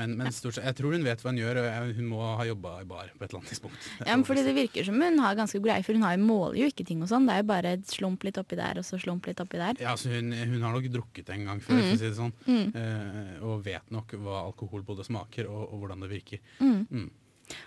men, 0.00 0.16
men 0.18 0.32
stort 0.34 0.56
sett, 0.56 0.66
jeg 0.66 0.78
tror 0.80 0.96
hun 0.96 1.04
vet 1.06 1.22
hva 1.22 1.32
hun 1.32 1.40
gjør, 1.40 1.60
og 1.62 1.92
hun 1.98 2.08
må 2.10 2.20
ha 2.40 2.46
jobba 2.48 2.74
i 2.80 2.88
bar 2.88 3.12
på 3.12 3.22
et 3.22 3.28
eller 3.28 3.40
annet 3.42 3.52
tidspunkt. 3.52 3.88
Ja, 4.08 4.16
men 4.16 4.24
fordi 4.26 4.46
det 4.48 4.56
virker 4.56 4.88
som 4.88 4.98
hun 5.00 5.20
har 5.22 5.38
ganske 5.38 5.60
greie, 5.62 5.84
for 5.86 5.96
hun 5.98 6.06
har 6.08 6.16
jo 6.16 6.24
måler 6.24 6.58
jo 6.62 6.70
ikke 6.72 6.86
ting 6.88 7.04
og 7.04 7.12
sånn. 7.12 7.28
Det 7.28 7.36
er 7.36 7.44
jo 7.44 7.48
bare 7.52 7.76
slump 7.92 8.26
litt 8.26 8.40
oppi 8.40 8.58
der, 8.60 8.80
og 8.82 8.88
så 8.88 8.98
slump 9.00 9.28
litt 9.30 9.44
oppi 9.44 9.60
der. 9.60 9.80
Ja, 9.84 9.94
så 10.00 10.12
hun, 10.12 10.32
hun 10.34 10.66
har 10.66 10.74
nok 10.74 10.90
drukket 10.90 11.30
en 11.36 11.46
gang 11.52 11.62
før, 11.64 11.78
for 11.84 11.94
å 11.94 12.00
si 12.00 12.08
det 12.08 12.16
sånn. 12.18 12.34
Eh, 12.50 13.32
og 13.44 13.64
vet 13.66 13.94
nok 13.94 14.16
hva 14.20 14.44
alkohol 14.48 14.86
både 14.88 15.06
smaker 15.06 15.50
og, 15.50 15.66
og 15.70 15.84
hvordan 15.84 16.06
det 16.06 16.14
virker. 16.16 16.44
Mm. 16.64 17.08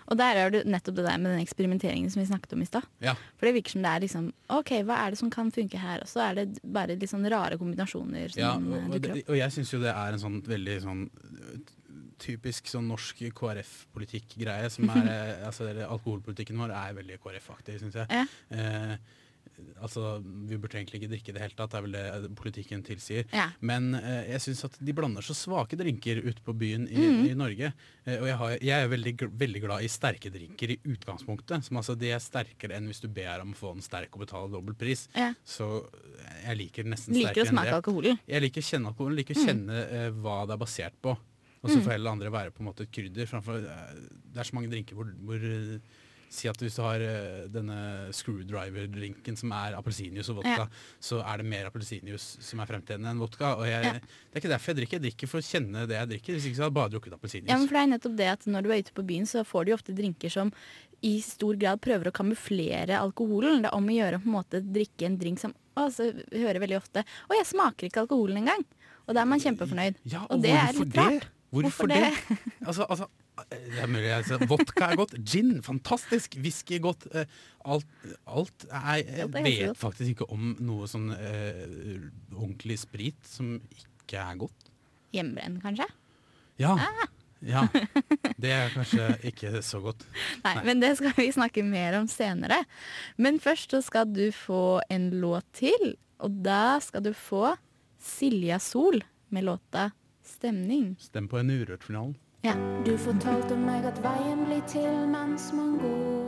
Og 0.08 0.16
der 0.16 0.38
er 0.40 0.52
det 0.52 0.62
nettopp 0.64 0.96
det 0.96 1.04
der 1.04 1.18
med 1.20 1.34
den 1.34 1.42
eksperimenteringen 1.44 2.08
som 2.12 2.22
vi 2.22 2.26
snakket 2.30 2.54
om 2.56 2.62
i 2.64 2.68
stad. 2.68 2.86
Ja. 3.04 3.12
For 3.36 3.48
det 3.48 3.54
virker 3.58 3.74
som 3.74 3.84
det 3.84 3.90
er 3.92 4.04
liksom 4.06 4.30
OK, 4.56 4.70
hva 4.88 5.00
er 5.04 5.12
det 5.12 5.20
som 5.20 5.32
kan 5.32 5.50
funke 5.54 5.80
her? 5.80 6.04
Og 6.04 6.08
så 6.08 6.22
er 6.24 6.38
det 6.40 6.46
bare 6.64 6.96
litt 6.96 7.12
sånn 7.12 7.26
rare 7.28 7.58
kombinasjoner 7.60 8.32
som 8.32 8.40
Ja, 8.40 8.54
og, 8.56 8.94
dukker 8.96 9.18
opp. 9.18 9.28
og 9.28 9.40
jeg 9.40 9.56
syns 9.58 9.74
jo 9.74 9.82
det 9.84 9.92
er 9.92 10.16
en 10.16 10.22
sånn 10.24 10.40
veldig 10.48 10.78
sånn 10.86 11.02
typisk 12.18 12.66
sånn 12.70 12.88
norsk 12.88 13.24
KrF-politikk-greie. 13.34 14.70
som 14.70 14.88
er, 14.90 15.10
eh, 15.10 15.44
altså 15.48 15.68
Alkoholpolitikken 15.88 16.56
vår 16.60 16.70
er 16.76 16.96
veldig 17.02 17.20
KrF-aktig, 17.22 17.80
syns 17.82 17.94
jeg. 18.00 18.08
Ja. 18.10 18.24
Eh, 18.50 18.96
altså, 19.84 20.18
Vi 20.48 20.56
burde 20.58 20.78
egentlig 20.80 20.98
ikke 21.02 21.10
drikke 21.12 21.30
i 21.30 21.34
det 21.36 21.42
hele 21.44 21.54
tatt, 21.58 21.70
det 21.70 21.78
er 21.78 21.84
vel 21.86 21.94
det 22.24 22.30
politikken 22.38 22.82
tilsier. 22.86 23.26
Ja. 23.32 23.48
Men 23.60 23.94
eh, 23.94 24.30
jeg 24.32 24.40
syns 24.46 24.64
at 24.66 24.78
de 24.80 24.92
blander 24.96 25.22
så 25.22 25.36
svake 25.36 25.76
drinker 25.78 26.22
ute 26.24 26.42
på 26.44 26.54
byen 26.58 26.88
i, 26.88 26.96
Mm. 27.04 27.20
i 27.28 27.34
Norge. 27.38 27.72
Eh, 28.06 28.16
og 28.20 28.26
jeg, 28.26 28.36
har, 28.40 28.54
jeg 28.60 28.84
er 28.84 28.88
veldig, 28.88 29.14
veldig 29.44 29.62
glad 29.66 29.84
i 29.84 29.90
sterke 29.92 30.32
drinker 30.32 30.74
i 30.74 30.78
utgangspunktet. 30.94 31.64
Som 31.68 31.76
altså, 31.82 31.94
De 31.98 32.10
er 32.10 32.18
sterkere 32.24 32.76
enn 32.78 32.86
hvis 32.90 33.00
du 33.04 33.08
ber 33.08 33.40
om 33.44 33.52
å 33.54 33.60
få 33.60 33.74
en 33.76 33.84
sterk 33.84 34.14
og 34.16 34.24
betale 34.26 34.50
dobbel 34.50 34.74
pris. 34.74 35.06
Ja. 35.14 35.32
Så 35.44 35.84
jeg 36.46 36.56
liker 36.58 36.84
nesten 36.88 37.14
Liker 37.14 37.30
sterkere 37.30 37.46
enn 37.46 37.54
smake 37.54 37.70
det. 37.70 37.78
alkoholen. 37.78 38.18
Jeg 38.26 38.42
liker 38.48 38.64
å 38.64 38.68
kjenne 38.72 38.90
alkoholen, 38.94 39.16
liker 39.20 39.34
å 39.36 39.38
Mm. 39.44 39.46
kjenne 39.46 39.78
eh, 39.92 40.10
hva 40.24 40.46
det 40.48 40.56
er 40.56 40.64
basert 40.64 40.98
på. 41.04 41.14
Og 41.64 41.70
så 41.72 41.80
får 41.80 41.96
heller 41.96 42.12
andre 42.12 42.30
være 42.30 42.52
på 42.52 42.60
en 42.60 42.68
måte 42.68 42.84
et 42.84 42.92
krydder. 42.92 43.26
Framfor, 43.30 43.56
eh, 43.64 43.94
det 44.34 44.42
er 44.42 44.48
så 44.50 44.54
mange 44.58 44.68
drinker 44.72 44.94
hvor, 44.98 45.08
hvor 45.24 45.40
eh, 45.50 45.78
Si 46.34 46.48
at 46.50 46.58
hvis 46.58 46.74
du 46.74 46.80
har 46.82 46.98
eh, 46.98 47.44
denne 47.52 48.10
screwdriver-drinken 48.48 49.36
som 49.38 49.52
er 49.54 49.76
appelsinjuice 49.78 50.32
og 50.32 50.40
vodka, 50.40 50.64
Ja. 50.64 50.66
så 50.98 51.20
er 51.22 51.38
det 51.38 51.46
mer 51.46 51.68
appelsinjuice 51.68 52.42
som 52.42 52.58
er 52.58 52.66
fremtredende 52.66 53.10
enn 53.12 53.20
vodka. 53.22 53.52
Og 53.60 53.66
jeg, 53.68 53.84
Ja. 53.84 53.92
Det 53.92 54.34
er 54.34 54.40
ikke 54.40 54.50
derfor 54.50 54.72
jeg 54.72 54.76
drikker. 54.80 54.98
Jeg 54.98 55.04
drikker 55.04 55.28
for 55.30 55.38
å 55.38 55.46
kjenne 55.46 55.86
det 55.86 55.94
jeg 55.94 56.08
drikker. 56.08 56.32
Hvis 56.34 56.46
ikke 56.48 56.56
så 56.58 56.64
hadde 56.64 56.72
jeg 56.74 56.78
bare 56.80 56.90
drukket 56.90 57.14
appelsinjuice. 57.14 57.50
Ja, 57.52 57.58
men 57.58 57.68
for 57.68 57.74
det 57.78 57.82
er 57.84 57.92
nettopp 57.92 58.16
det 58.16 58.26
at 58.32 58.46
Når 58.46 58.62
du 58.62 58.70
er 58.72 58.82
ute 58.82 58.92
på 58.92 59.06
byen, 59.06 59.26
så 59.30 59.44
får 59.46 59.64
du 59.64 59.70
jo 59.70 59.76
ofte 59.78 59.94
drinker 59.94 60.30
som 60.30 60.52
i 61.02 61.20
stor 61.20 61.54
grad 61.54 61.80
prøver 61.80 62.08
å 62.10 62.12
kamuflere 62.12 62.98
alkoholen. 62.98 63.62
Det 63.62 63.70
er 63.70 63.76
om 63.78 63.86
å 63.86 63.94
gjøre 63.94 64.18
å 64.18 64.22
på 64.24 64.26
en 64.26 64.38
måte 64.40 64.60
drikke 64.64 65.06
en 65.06 65.18
drink 65.18 65.38
som 65.38 65.54
vi 65.74 66.38
hører 66.38 66.60
veldig 66.62 66.76
ofte 66.78 67.02
Å, 67.02 67.34
jeg 67.34 67.46
smaker 67.46 67.86
ikke 67.88 68.04
alkoholen 68.06 68.42
engang. 68.42 68.64
Og 69.06 69.14
da 69.14 69.20
er 69.20 69.26
man 69.26 69.40
kjempefornøyd. 69.42 69.96
Ja, 70.08 70.26
og 70.30 70.40
det 70.40 70.50
er 70.54 70.72
litt 70.72 70.96
rart. 70.96 71.26
Hvorfor, 71.54 71.86
Hvorfor 71.86 71.90
det? 71.92 72.10
det? 72.28 72.38
altså, 72.66 72.86
altså, 72.90 73.06
det 73.52 73.80
er 73.82 73.90
mulig, 73.90 74.10
altså, 74.16 74.38
vodka 74.50 74.88
er 74.90 74.98
godt, 74.98 75.14
gin 75.26 75.56
fantastisk, 75.62 76.34
whisky 76.42 76.80
godt. 76.82 77.06
eh, 77.14 77.26
alt, 77.64 77.86
alt 78.26 78.66
Jeg 78.70 79.28
vet 79.32 79.78
faktisk 79.78 80.16
ikke 80.16 80.28
om 80.34 80.52
noe 80.64 80.88
sånn 80.90 81.12
eh, 81.14 81.64
ordentlig 82.34 82.80
sprit 82.82 83.20
som 83.28 83.56
ikke 83.74 84.18
er 84.20 84.40
godt. 84.44 84.70
Hjemmebrent, 85.14 85.62
kanskje? 85.62 85.86
Ja. 86.60 86.74
Ah. 86.74 87.06
ja. 87.44 87.64
Det 88.42 88.50
er 88.54 88.72
kanskje 88.74 89.08
ikke 89.30 89.62
så 89.64 89.80
godt. 89.84 90.02
Nei, 90.44 90.54
Nei. 90.58 90.64
men 90.68 90.82
det 90.82 90.92
skal 90.98 91.14
vi 91.16 91.28
snakke 91.34 91.62
mer 91.66 91.96
om 92.00 92.08
senere. 92.10 92.60
Men 93.16 93.38
først 93.42 93.74
så 93.76 93.80
skal 93.84 94.10
du 94.10 94.26
få 94.34 94.80
en 94.92 95.10
låt 95.22 95.46
til, 95.56 95.94
og 96.18 96.42
da 96.44 96.78
skal 96.82 97.04
du 97.06 97.12
få 97.16 97.54
Silja 98.04 98.58
Sol 98.62 99.00
med 99.34 99.46
låta 99.48 99.88
'Stemning'. 100.44 100.94
Stem 100.98 101.28
på 101.28 101.38
en 101.38 101.50
Urørt-finalen. 101.50 102.16
Ja. 102.44 102.52
Du 102.86 102.96
fortalte 102.98 103.56
meg 103.56 103.84
at 103.88 103.96
veien 104.04 104.44
blir 104.44 104.60
til 104.68 105.06
mens 105.08 105.52
man 105.56 105.78
går. 105.80 106.24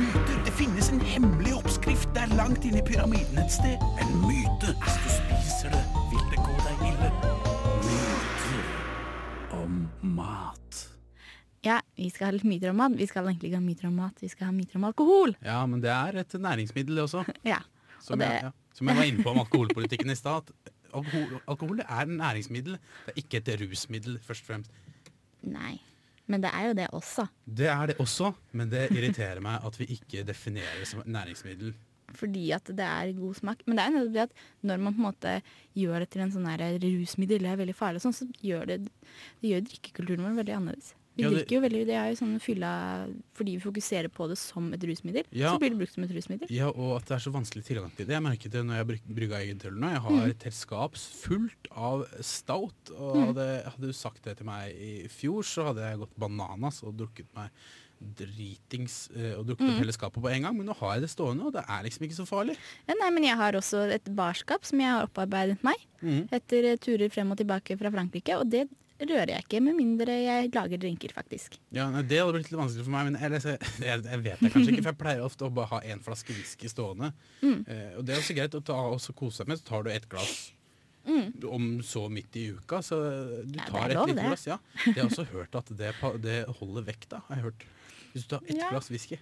Myter. 0.00 0.36
Det 0.44 0.52
finnes 0.58 0.90
en 0.92 1.00
hemmelig 1.00 1.54
oppskrift 1.56 2.08
der 2.16 2.28
langt 2.36 2.64
inne 2.68 2.82
i 2.82 2.84
pyramiden 2.84 3.38
et 3.40 3.52
sted. 3.52 3.80
En 4.02 4.12
myte. 4.26 4.74
Hvis 4.82 4.98
du 5.04 5.08
spiser 5.16 5.72
det, 5.74 5.82
vil 6.12 6.24
det 6.32 6.42
gå 6.44 6.54
deg 6.66 6.84
ille. 6.90 7.10
Myter 7.88 9.56
om 9.62 9.80
mat. 10.02 10.84
ja, 11.64 11.80
vi 11.96 12.10
skal 12.12 12.28
ha 12.30 12.36
litt 12.36 12.44
myter 12.48 12.70
om 12.70 12.78
mat. 12.80 12.92
Vi 12.96 13.06
skal 13.08 13.26
egentlig 13.26 13.50
ikke 13.50 13.58
ha 13.60 13.64
myter 13.64 13.88
om 13.88 13.96
mat, 14.04 14.20
vi 14.22 14.28
skal 14.28 14.46
ha 14.50 14.52
myter 14.54 14.76
om 14.78 14.84
alkohol. 14.88 15.34
Ja, 15.44 15.64
men 15.66 15.80
det 15.82 15.90
er 15.90 16.20
et 16.22 16.32
næringsmiddel 16.40 16.96
det 17.00 17.08
også. 17.08 17.24
Ja. 17.54 17.58
Som, 18.00 18.18
det- 18.20 18.28
jeg, 18.30 18.42
ja, 18.48 18.52
som 18.78 18.88
jeg 18.90 18.96
var 19.00 19.08
inne 19.10 19.24
på 19.24 19.30
om 19.34 19.40
alkoholpolitikken 19.44 20.10
i 20.10 20.16
stad. 20.18 20.52
Alkohol, 20.94 21.40
alkohol 21.46 21.80
er 21.84 22.04
en 22.06 22.16
næringsmiddel, 22.20 22.78
det 23.06 23.12
er 23.14 23.20
ikke 23.22 23.42
et 23.42 23.50
rusmiddel, 23.60 24.18
først 24.24 24.46
og 24.46 24.52
fremst. 24.52 24.70
Nei. 25.44 25.74
Men 26.28 26.42
det 26.44 26.50
er 26.52 26.66
jo 26.68 26.72
det 26.76 26.86
også. 26.92 27.24
Det 27.44 27.68
er 27.72 27.86
det 27.90 27.96
også, 28.04 28.34
men 28.52 28.68
det 28.72 28.86
irriterer 28.92 29.40
meg 29.44 29.64
at 29.64 29.76
vi 29.80 29.86
ikke 29.94 30.24
definerer 30.28 30.80
det 30.82 30.88
som 30.90 31.00
næringsmiddel. 31.06 31.74
Fordi 32.16 32.50
at 32.56 32.64
det 32.72 32.84
er 32.84 33.12
god 33.16 33.34
smak. 33.36 33.62
Men 33.66 33.76
det 33.76 33.84
er 33.84 33.90
jo 33.92 33.96
nettopp 33.98 34.14
det 34.14 34.22
at 34.26 34.36
når 34.68 34.78
man 34.84 34.94
på 34.96 35.00
en 35.02 35.06
måte 35.08 35.32
gjør 35.76 35.98
det 36.04 36.08
til 36.12 36.22
en 36.24 36.32
sånn 36.32 36.48
her 36.48 36.62
rusmiddel, 36.84 37.44
det 37.44 37.50
er 37.52 37.60
veldig 37.60 37.76
farlig, 37.76 38.00
sånn, 38.04 38.16
så 38.16 38.28
gjør 38.44 38.64
det, 38.70 38.78
det 39.42 39.50
gjør 39.52 39.66
drikkekulturen 39.68 40.24
vår 40.24 40.38
veldig 40.40 40.56
annerledes. 40.56 40.94
Vi 41.18 41.24
Ja, 41.24 41.30
det- 41.30 41.40
drikker 41.48 41.56
jo 41.58 41.60
veldig, 41.64 41.80
det 41.88 41.94
er 41.98 42.08
jo 42.12 42.16
sånn 42.20 42.38
fylla 42.40 42.68
fordi 43.34 43.56
vi 43.58 43.62
fokuserer 43.64 44.06
på 44.08 44.28
det 44.30 44.38
som 44.38 44.72
et 44.72 44.80
rusmiddel. 44.86 45.24
Ja. 45.34 45.50
Så 45.52 45.58
blir 45.58 45.70
det 45.74 45.78
brukt 45.80 45.92
som 45.96 46.04
et 46.04 46.10
rusmiddel. 46.14 46.46
Ja, 46.54 46.68
og 46.70 46.96
at 47.00 47.06
det 47.10 47.16
er 47.16 47.24
så 47.26 47.32
vanskelig 47.34 47.64
tilgang 47.66 47.90
til 47.96 48.06
det. 48.06 48.14
Jeg 48.14 48.22
merket 48.22 48.50
det 48.54 48.62
når 48.64 48.78
jeg 48.78 48.86
bryg- 48.86 49.14
brygga 49.18 49.40
egen 49.42 49.58
øl 49.66 49.74
nå. 49.82 49.90
Jeg 49.90 50.00
har 50.00 50.10
Mm. 50.12 50.30
et 50.30 50.42
helt 50.44 50.54
skap 50.54 50.94
fullt 50.94 51.66
av 51.74 52.06
stout. 52.22 52.90
Og 52.96 53.16
Mm. 53.16 53.26
hadde, 53.34 53.64
hadde 53.64 53.80
du 53.88 53.92
sagt 53.92 54.22
det 54.22 54.36
til 54.38 54.46
meg 54.46 54.70
i 54.78 55.08
fjor, 55.08 55.42
så 55.42 55.66
hadde 55.74 55.82
jeg 55.90 55.98
gått 55.98 56.16
bananas 56.16 56.82
og 56.84 56.96
drukket 56.96 57.26
meg 57.34 57.50
dritings 58.14 59.10
eh, 59.16 59.34
og 59.38 59.46
drukket 59.48 59.66
Mm. 59.66 59.70
opp 59.74 59.78
hele 59.82 59.92
skapet 59.92 60.22
på 60.22 60.30
en 60.30 60.42
gang. 60.42 60.56
Men 60.56 60.66
nå 60.66 60.76
har 60.76 60.94
jeg 60.94 61.02
det 61.02 61.10
stående, 61.10 61.46
og 61.46 61.52
det 61.52 61.64
er 61.68 61.82
liksom 61.82 62.06
ikke 62.06 62.18
så 62.20 62.26
farlig. 62.28 62.56
Ja, 62.86 62.94
nei, 62.94 63.10
men 63.10 63.24
jeg 63.24 63.36
har 63.36 63.52
også 63.52 63.90
et 63.92 64.04
barskap 64.14 64.64
som 64.64 64.78
jeg 64.80 64.88
har 64.88 65.06
opparbeidet 65.08 65.58
meg 65.64 65.76
mm. 66.02 66.28
etter 66.30 66.76
turer 66.78 67.10
frem 67.10 67.30
og 67.32 67.38
tilbake 67.38 67.76
fra 67.76 67.90
Frankrike, 67.90 68.38
og 68.38 68.48
det 68.50 68.68
rører 69.00 69.30
jeg 69.34 69.44
ikke 69.46 69.60
med 69.62 69.76
mindre 69.78 70.14
jeg 70.24 70.50
lager 70.54 70.78
drinker, 70.82 71.12
faktisk. 71.14 71.58
Ja, 71.70 71.88
nei, 71.90 72.02
Det 72.02 72.18
hadde 72.18 72.32
blitt 72.34 72.50
litt 72.50 72.58
vanskelig 72.60 72.84
for 72.84 72.90
meg, 72.96 73.04
men 73.12 73.16
ellers, 73.22 73.44
jeg, 73.88 74.02
jeg 74.04 74.22
vet 74.24 74.40
det 74.42 74.52
kanskje 74.52 74.72
ikke. 74.74 74.82
For 74.82 74.92
jeg 74.92 74.98
pleier 75.04 75.22
ofte 75.24 75.46
å 75.46 75.50
bare 75.54 75.70
ha 75.72 75.80
én 75.86 76.02
flaske 76.04 76.34
whisky 76.34 76.68
stående. 76.72 77.12
Mm. 77.42 77.58
Eh, 77.68 77.90
og 77.98 78.04
det 78.08 78.14
er 78.16 78.22
også 78.22 78.34
greit 78.38 78.54
å 78.58 78.62
ta 78.64 78.78
og 78.90 79.00
kose 79.18 79.42
seg 79.42 79.48
med. 79.52 79.60
Så 79.60 79.68
tar 79.70 79.84
du 79.86 79.90
et 79.94 80.08
glass 80.10 80.52
Mm. 81.08 81.30
om 81.48 81.62
så 81.80 82.02
midt 82.12 82.34
i 82.36 82.50
uka. 82.52 82.82
Så 82.84 82.96
du 83.48 83.54
Ja, 83.56 83.64
tar 83.70 83.88
et 83.88 83.96
lite 84.10 84.26
glass. 84.26 84.42
Ja. 84.44 84.58
Jeg 84.84 84.98
har 84.98 85.06
også 85.08 85.24
hørt 85.30 85.54
at 85.56 85.70
det, 85.78 85.94
det 86.20 86.34
holder 86.58 86.84
vekta. 86.84 87.22
Har 87.30 87.36
jeg 87.38 87.44
hørt. 87.46 87.64
Hvis 88.12 88.26
du 88.26 88.34
tar 88.34 88.42
ett 88.44 88.58
Ja. 88.58 88.68
glass 88.74 88.90
whisky 88.92 89.16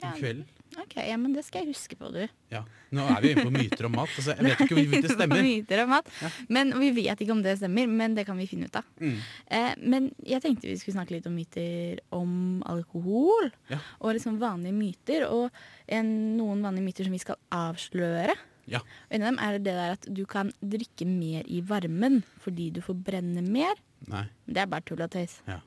Ja. 0.00 0.10
om 0.12 0.18
kvelden. 0.18 0.48
Ok, 0.78 0.94
ja, 1.02 1.16
men 1.18 1.32
det 1.34 1.42
skal 1.42 1.64
jeg 1.64 1.74
huske 1.74 1.96
på, 1.98 2.08
du. 2.14 2.20
Ja. 2.52 2.60
Nå 2.94 3.02
er 3.10 3.22
vi 3.24 3.32
inne 3.32 3.42
på 3.48 3.50
myter 3.52 3.88
om 3.88 3.94
mat. 3.98 4.12
Altså, 4.14 4.36
jeg 4.38 4.46
vet 4.46 4.60
ikke 4.64 4.76
om 4.78 4.92
det 5.04 5.10
stemmer. 5.10 5.42
Myter 5.42 5.82
om 5.82 5.90
mat. 5.90 6.10
Men 6.48 6.70
vi 6.78 6.90
vet 6.94 7.22
ikke 7.24 7.34
om 7.34 7.40
det 7.42 7.56
stemmer, 7.58 7.90
men 7.90 8.14
det 8.14 8.24
kan 8.28 8.38
vi 8.38 8.46
finne 8.50 8.68
ut 8.70 8.78
av. 8.78 8.86
Mm. 9.02 9.16
Eh, 9.58 9.72
men 9.82 10.06
jeg 10.22 10.44
tenkte 10.44 10.70
vi 10.70 10.76
skulle 10.78 10.94
snakke 10.94 11.16
litt 11.16 11.26
om 11.26 11.34
myter 11.34 11.98
om 12.14 12.32
alkohol. 12.70 13.50
Ja. 13.72 13.80
Og 13.98 14.14
liksom 14.14 14.38
vanlige 14.42 14.76
myter. 14.78 15.26
Og 15.28 15.50
en, 15.90 16.12
noen 16.38 16.62
vanlige 16.62 16.86
myter 16.86 17.08
som 17.10 17.18
vi 17.18 17.22
skal 17.24 17.40
avsløre. 17.50 18.38
Ja. 18.70 18.78
Og 19.08 19.16
En 19.16 19.24
av 19.26 19.32
dem 19.32 19.40
er 19.42 19.58
det 19.58 19.74
der 19.74 19.96
at 19.96 20.06
du 20.06 20.22
kan 20.30 20.52
drikke 20.62 21.08
mer 21.08 21.42
i 21.50 21.58
varmen 21.66 22.22
fordi 22.44 22.70
du 22.76 22.78
får 22.84 23.00
brenne 23.10 23.42
mer. 23.42 23.74
Nei. 24.10 24.28
Det 24.46 24.62
er 24.62 24.70
bare 24.70 24.86
tull 24.86 25.02
og 25.02 25.10
tøys. 25.12 25.40
Ja. 25.50 25.58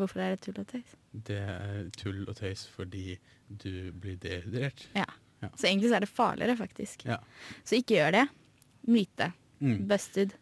Hvorfor 0.00 0.22
er 0.24 0.34
det 0.34 0.42
tull 0.44 0.60
og 0.62 0.68
tøys? 0.70 0.94
Det 1.12 1.38
er 1.38 1.90
tull 1.98 2.22
og 2.24 2.36
tøys 2.38 2.64
fordi 2.72 3.18
du 3.48 3.92
blir 4.00 4.16
dehydrert. 4.22 4.86
Ja. 4.96 5.06
Ja. 5.42 5.50
Så 5.58 5.66
egentlig 5.66 5.90
så 5.90 5.98
er 5.98 6.04
det 6.04 6.12
farligere, 6.12 6.56
faktisk. 6.56 7.04
Ja. 7.08 7.18
Så 7.66 7.76
ikke 7.80 7.98
gjør 7.98 8.14
det. 8.14 8.26
Myte. 8.88 9.32
Mm. 9.62 9.80
Busted. 9.90 10.36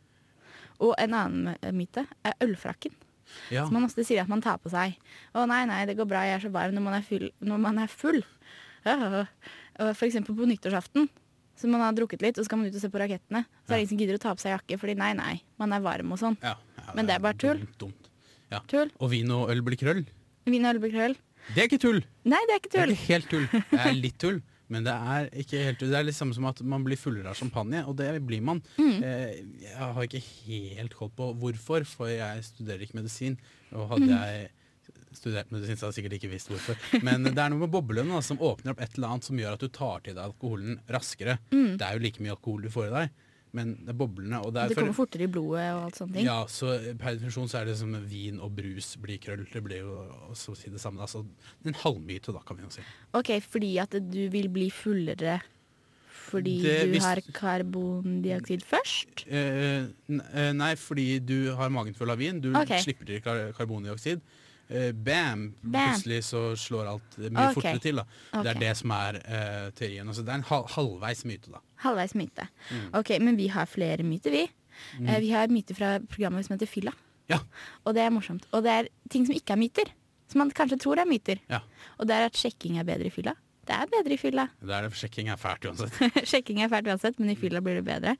Og 0.80 0.95
en 1.00 1.16
annen 1.16 1.54
eh, 1.57 1.73
myte 1.76 2.04
er 2.25 2.37
ølfrakken. 2.45 2.92
Ja. 3.52 3.64
Som 3.64 3.78
man 3.78 3.87
ofte 3.87 4.04
sier 4.07 4.23
at 4.25 4.30
man 4.30 4.42
tar 4.45 4.59
på 4.61 4.73
seg. 4.73 4.99
Å 5.33 5.47
nei, 5.49 5.62
nei, 5.71 5.80
det 5.88 5.97
går 5.99 6.09
bra, 6.11 6.25
jeg 6.26 6.38
er 6.38 6.45
så 6.45 6.52
varm 6.52 6.76
når 6.76 6.87
man 6.87 6.99
er 6.99 7.07
full. 7.07 7.26
Når 7.47 7.64
man 7.64 7.80
er 7.83 7.90
full. 7.92 8.21
Ja. 8.87 9.25
For 9.78 10.07
eksempel 10.09 10.37
på 10.37 10.49
nyttårsaften. 10.50 11.09
Så 11.61 11.69
man 11.69 11.83
har 11.85 11.97
drukket 11.97 12.23
litt, 12.25 12.38
og 12.38 12.45
så 12.45 12.49
skal 12.49 12.61
man 12.61 12.71
ut 12.71 12.76
og 12.76 12.80
se 12.80 12.88
på 12.92 13.00
rakettene. 13.00 13.42
Så 13.64 13.73
er 13.73 13.75
det 13.75 13.83
ingen 13.83 13.92
som 13.92 14.00
gidder 14.00 14.16
å 14.16 14.23
ta 14.23 14.33
på 14.33 14.40
seg 14.40 14.54
jakke, 14.54 14.78
fordi 14.80 14.95
nei, 14.97 15.11
nei, 15.19 15.35
man 15.61 15.75
er 15.76 15.83
varm 15.85 16.14
og 16.14 16.21
sånn. 16.21 16.38
Ja, 16.40 16.54
Men 16.97 17.09
det 17.09 17.19
er 17.19 17.25
bare 17.25 17.37
tull. 17.40 17.61
Dumt. 17.80 18.10
Ja. 18.50 18.61
Tull. 18.71 18.90
Og 19.00 19.11
vin 19.12 19.30
og 19.35 19.50
øl 19.52 19.61
blir 19.66 19.78
krøll. 19.80 20.04
Vin 20.50 20.64
og 20.66 20.75
øl 20.75 20.80
blir 20.83 20.95
krøll. 20.95 21.16
Det 21.54 21.62
er 21.62 21.69
ikke 21.71 21.80
tull! 21.83 22.00
Nei, 22.28 22.38
det 22.49 22.54
er 22.54 22.59
ikke 22.61 22.73
tull. 22.75 22.80
Det 22.80 22.87
er 22.87 22.97
ikke 22.97 23.12
helt 23.14 23.28
tull. 23.30 23.47
Det 23.71 23.80
er 23.80 23.95
litt 23.97 24.19
tull, 24.21 24.40
men 24.71 24.85
det 24.87 24.92
er 24.95 25.28
ikke 25.42 25.62
helt 25.64 25.78
tull. 25.80 25.90
Det 25.90 25.99
er 25.99 26.04
litt 26.07 26.19
samme 26.19 26.35
som 26.37 26.45
at 26.50 26.61
man 26.69 26.85
blir 26.85 26.99
fullere 27.00 27.30
av 27.33 27.38
champagne, 27.38 27.80
og 27.88 27.97
det 27.99 28.11
blir 28.28 28.42
man. 28.45 28.61
Mm. 28.76 28.99
Eh, 29.02 29.33
Jeg 29.64 29.76
har 29.80 30.04
ikke 30.04 30.21
helt 30.47 30.95
koll 30.99 31.11
på 31.16 31.30
hvorfor, 31.40 31.87
for 31.88 32.11
jeg 32.12 32.45
studerer 32.45 32.85
ikke 32.85 32.99
medisin. 33.00 33.38
Og 33.73 33.88
hadde 33.95 34.11
Mm. 34.11 34.16
jeg 34.19 34.50
studert 35.16 35.50
medisin, 35.50 35.76
så 35.76 35.87
hadde 35.88 35.97
jeg 35.97 36.04
sikkert 36.04 36.19
ikke 36.21 36.30
visst 36.35 36.49
hvorfor. 36.52 36.76
Men 37.02 37.25
det 37.25 37.38
er 37.38 37.49
noe 37.50 37.59
med 37.64 37.71
boblene 37.73 38.21
som 38.23 38.38
åpner 38.38 38.75
opp 38.76 38.80
et 38.85 38.95
eller 38.99 39.09
annet 39.14 39.25
som 39.26 39.37
gjør 39.40 39.57
at 39.57 39.64
du 39.64 39.69
tar 39.69 40.00
til 40.04 40.14
deg 40.14 40.23
alkoholen 40.28 40.78
raskere. 40.88 41.38
Mm. 41.50 41.78
Det 41.80 41.87
er 41.88 41.97
jo 41.97 42.04
like 42.04 42.21
mye 42.23 42.37
alkohol 42.37 42.62
du 42.62 42.69
får 42.71 42.87
i 42.90 42.95
deg, 42.95 43.11
men 43.52 43.75
det 43.85 43.88
er 43.95 43.99
boblene. 43.99 44.40
Og 44.45 44.52
det 44.54 44.62
er 44.62 44.69
Det 44.69 44.76
kommer 44.78 44.95
fortere 44.95 45.26
i 45.26 45.30
blodet 45.33 45.66
og 45.75 45.85
alt 45.85 46.00
sånne 46.00 46.14
ting. 46.14 46.25
ja, 46.25 46.45
så 46.47 46.75
per 46.99 47.16
definisjon 47.19 47.49
så 47.50 47.61
er 47.61 47.64
det 47.71 47.76
som 47.76 47.92
vin 48.07 48.40
og 48.40 48.54
brus 48.57 48.97
blir 48.97 49.19
krøll. 49.19 49.47
Det 49.52 49.62
blir 49.64 49.80
jo 49.83 49.95
så 50.35 50.52
å 50.54 50.57
si 50.57 50.71
det 50.71 50.80
samme. 50.80 51.00
Altså, 51.00 51.25
en 51.64 51.75
halvmyte, 51.75 52.33
da, 52.33 52.40
kan 52.47 52.57
vi 52.57 52.62
jo 52.62 52.71
si. 52.71 52.83
Ok, 53.14 53.33
fordi 53.42 53.78
at 53.83 53.90
du 54.11 54.28
vil 54.30 54.49
bli 54.49 54.71
fullere 54.71 55.40
fordi 56.30 56.62
Det- 56.62 56.85
du 56.87 56.92
hvis- 56.92 57.02
har 57.02 57.16
karbondioksid 57.33 58.62
først? 58.62 59.26
Eh, 59.26 59.87
eh, 60.33 60.52
nei, 60.52 60.75
fordi 60.76 61.19
du 61.25 61.54
har 61.57 61.69
magen 61.71 61.92
full 61.95 62.11
av 62.11 62.19
vin. 62.19 62.40
Du 62.40 62.54
okay. 62.54 62.78
slipper 62.78 63.04
til 63.07 63.21
kar 63.21 63.52
karbondioksid. 63.52 64.21
Eh, 64.71 64.93
bam, 64.93 65.50
Bam. 65.61 65.75
plutselig 65.75 66.23
så 66.29 66.43
slår 66.57 66.89
alt 66.95 67.19
mye 67.21 67.50
okay. 67.50 67.59
fortere 67.59 67.83
til. 67.83 68.00
da. 68.00 68.07
Det 68.45 68.55
er 68.55 68.62
det 68.62 68.73
som 68.81 68.95
er 68.97 69.21
eh, 69.21 69.69
teorien. 69.77 70.09
Altså, 70.09 70.25
det 70.27 70.35
er 70.35 70.41
en 70.41 70.49
hal 70.50 70.67
halvveis 70.77 71.25
myte, 71.29 71.53
da. 71.53 71.62
Halvveis 71.85 72.17
myte. 72.19 72.49
Mm. 72.71 72.89
Ok, 73.00 73.15
Men 73.21 73.39
vi 73.41 73.50
har 73.53 73.71
flere 73.71 74.07
myter, 74.07 74.35
vi. 74.35 74.47
Eh, 75.00 75.21
vi 75.21 75.31
har 75.35 75.53
myter 75.53 75.77
fra 75.77 75.99
programmet 76.00 76.47
som 76.47 76.57
heter 76.57 76.71
Fylla. 76.71 76.95
Ja. 77.31 77.41
Og 77.87 77.95
det 77.95 78.05
er 78.05 78.15
morsomt. 78.15 78.47
Og 78.55 78.65
det 78.67 78.73
er 78.75 78.91
ting 79.12 79.27
som 79.29 79.37
ikke 79.37 79.55
er 79.55 79.61
myter. 79.61 79.93
Som 80.31 80.45
man 80.45 80.53
kanskje 80.55 80.79
tror 80.83 81.00
er 81.03 81.09
myter. 81.11 81.41
Ja. 81.50 81.62
Og 81.99 82.07
det 82.07 82.17
er 82.17 82.29
at 82.29 82.39
sjekking 82.39 82.79
er 82.79 82.87
bedre 82.87 83.11
i 83.11 83.15
fylla. 83.15 83.35
Det 83.67 83.75
er 83.77 83.91
bedre 83.91 84.15
i 84.15 84.19
fylla. 84.19 84.47
Det 84.62 84.75
er, 84.75 84.89
sjekking 84.95 85.31
er 85.31 85.39
fælt 85.39 85.67
uansett. 85.67 85.99
sjekking 86.31 86.62
er 86.62 86.71
fælt 86.71 86.91
uansett, 86.91 87.19
men 87.19 87.33
i 87.33 87.39
fylla 87.39 87.62
blir 87.62 87.81
det 87.81 87.87
bedre. 87.87 88.15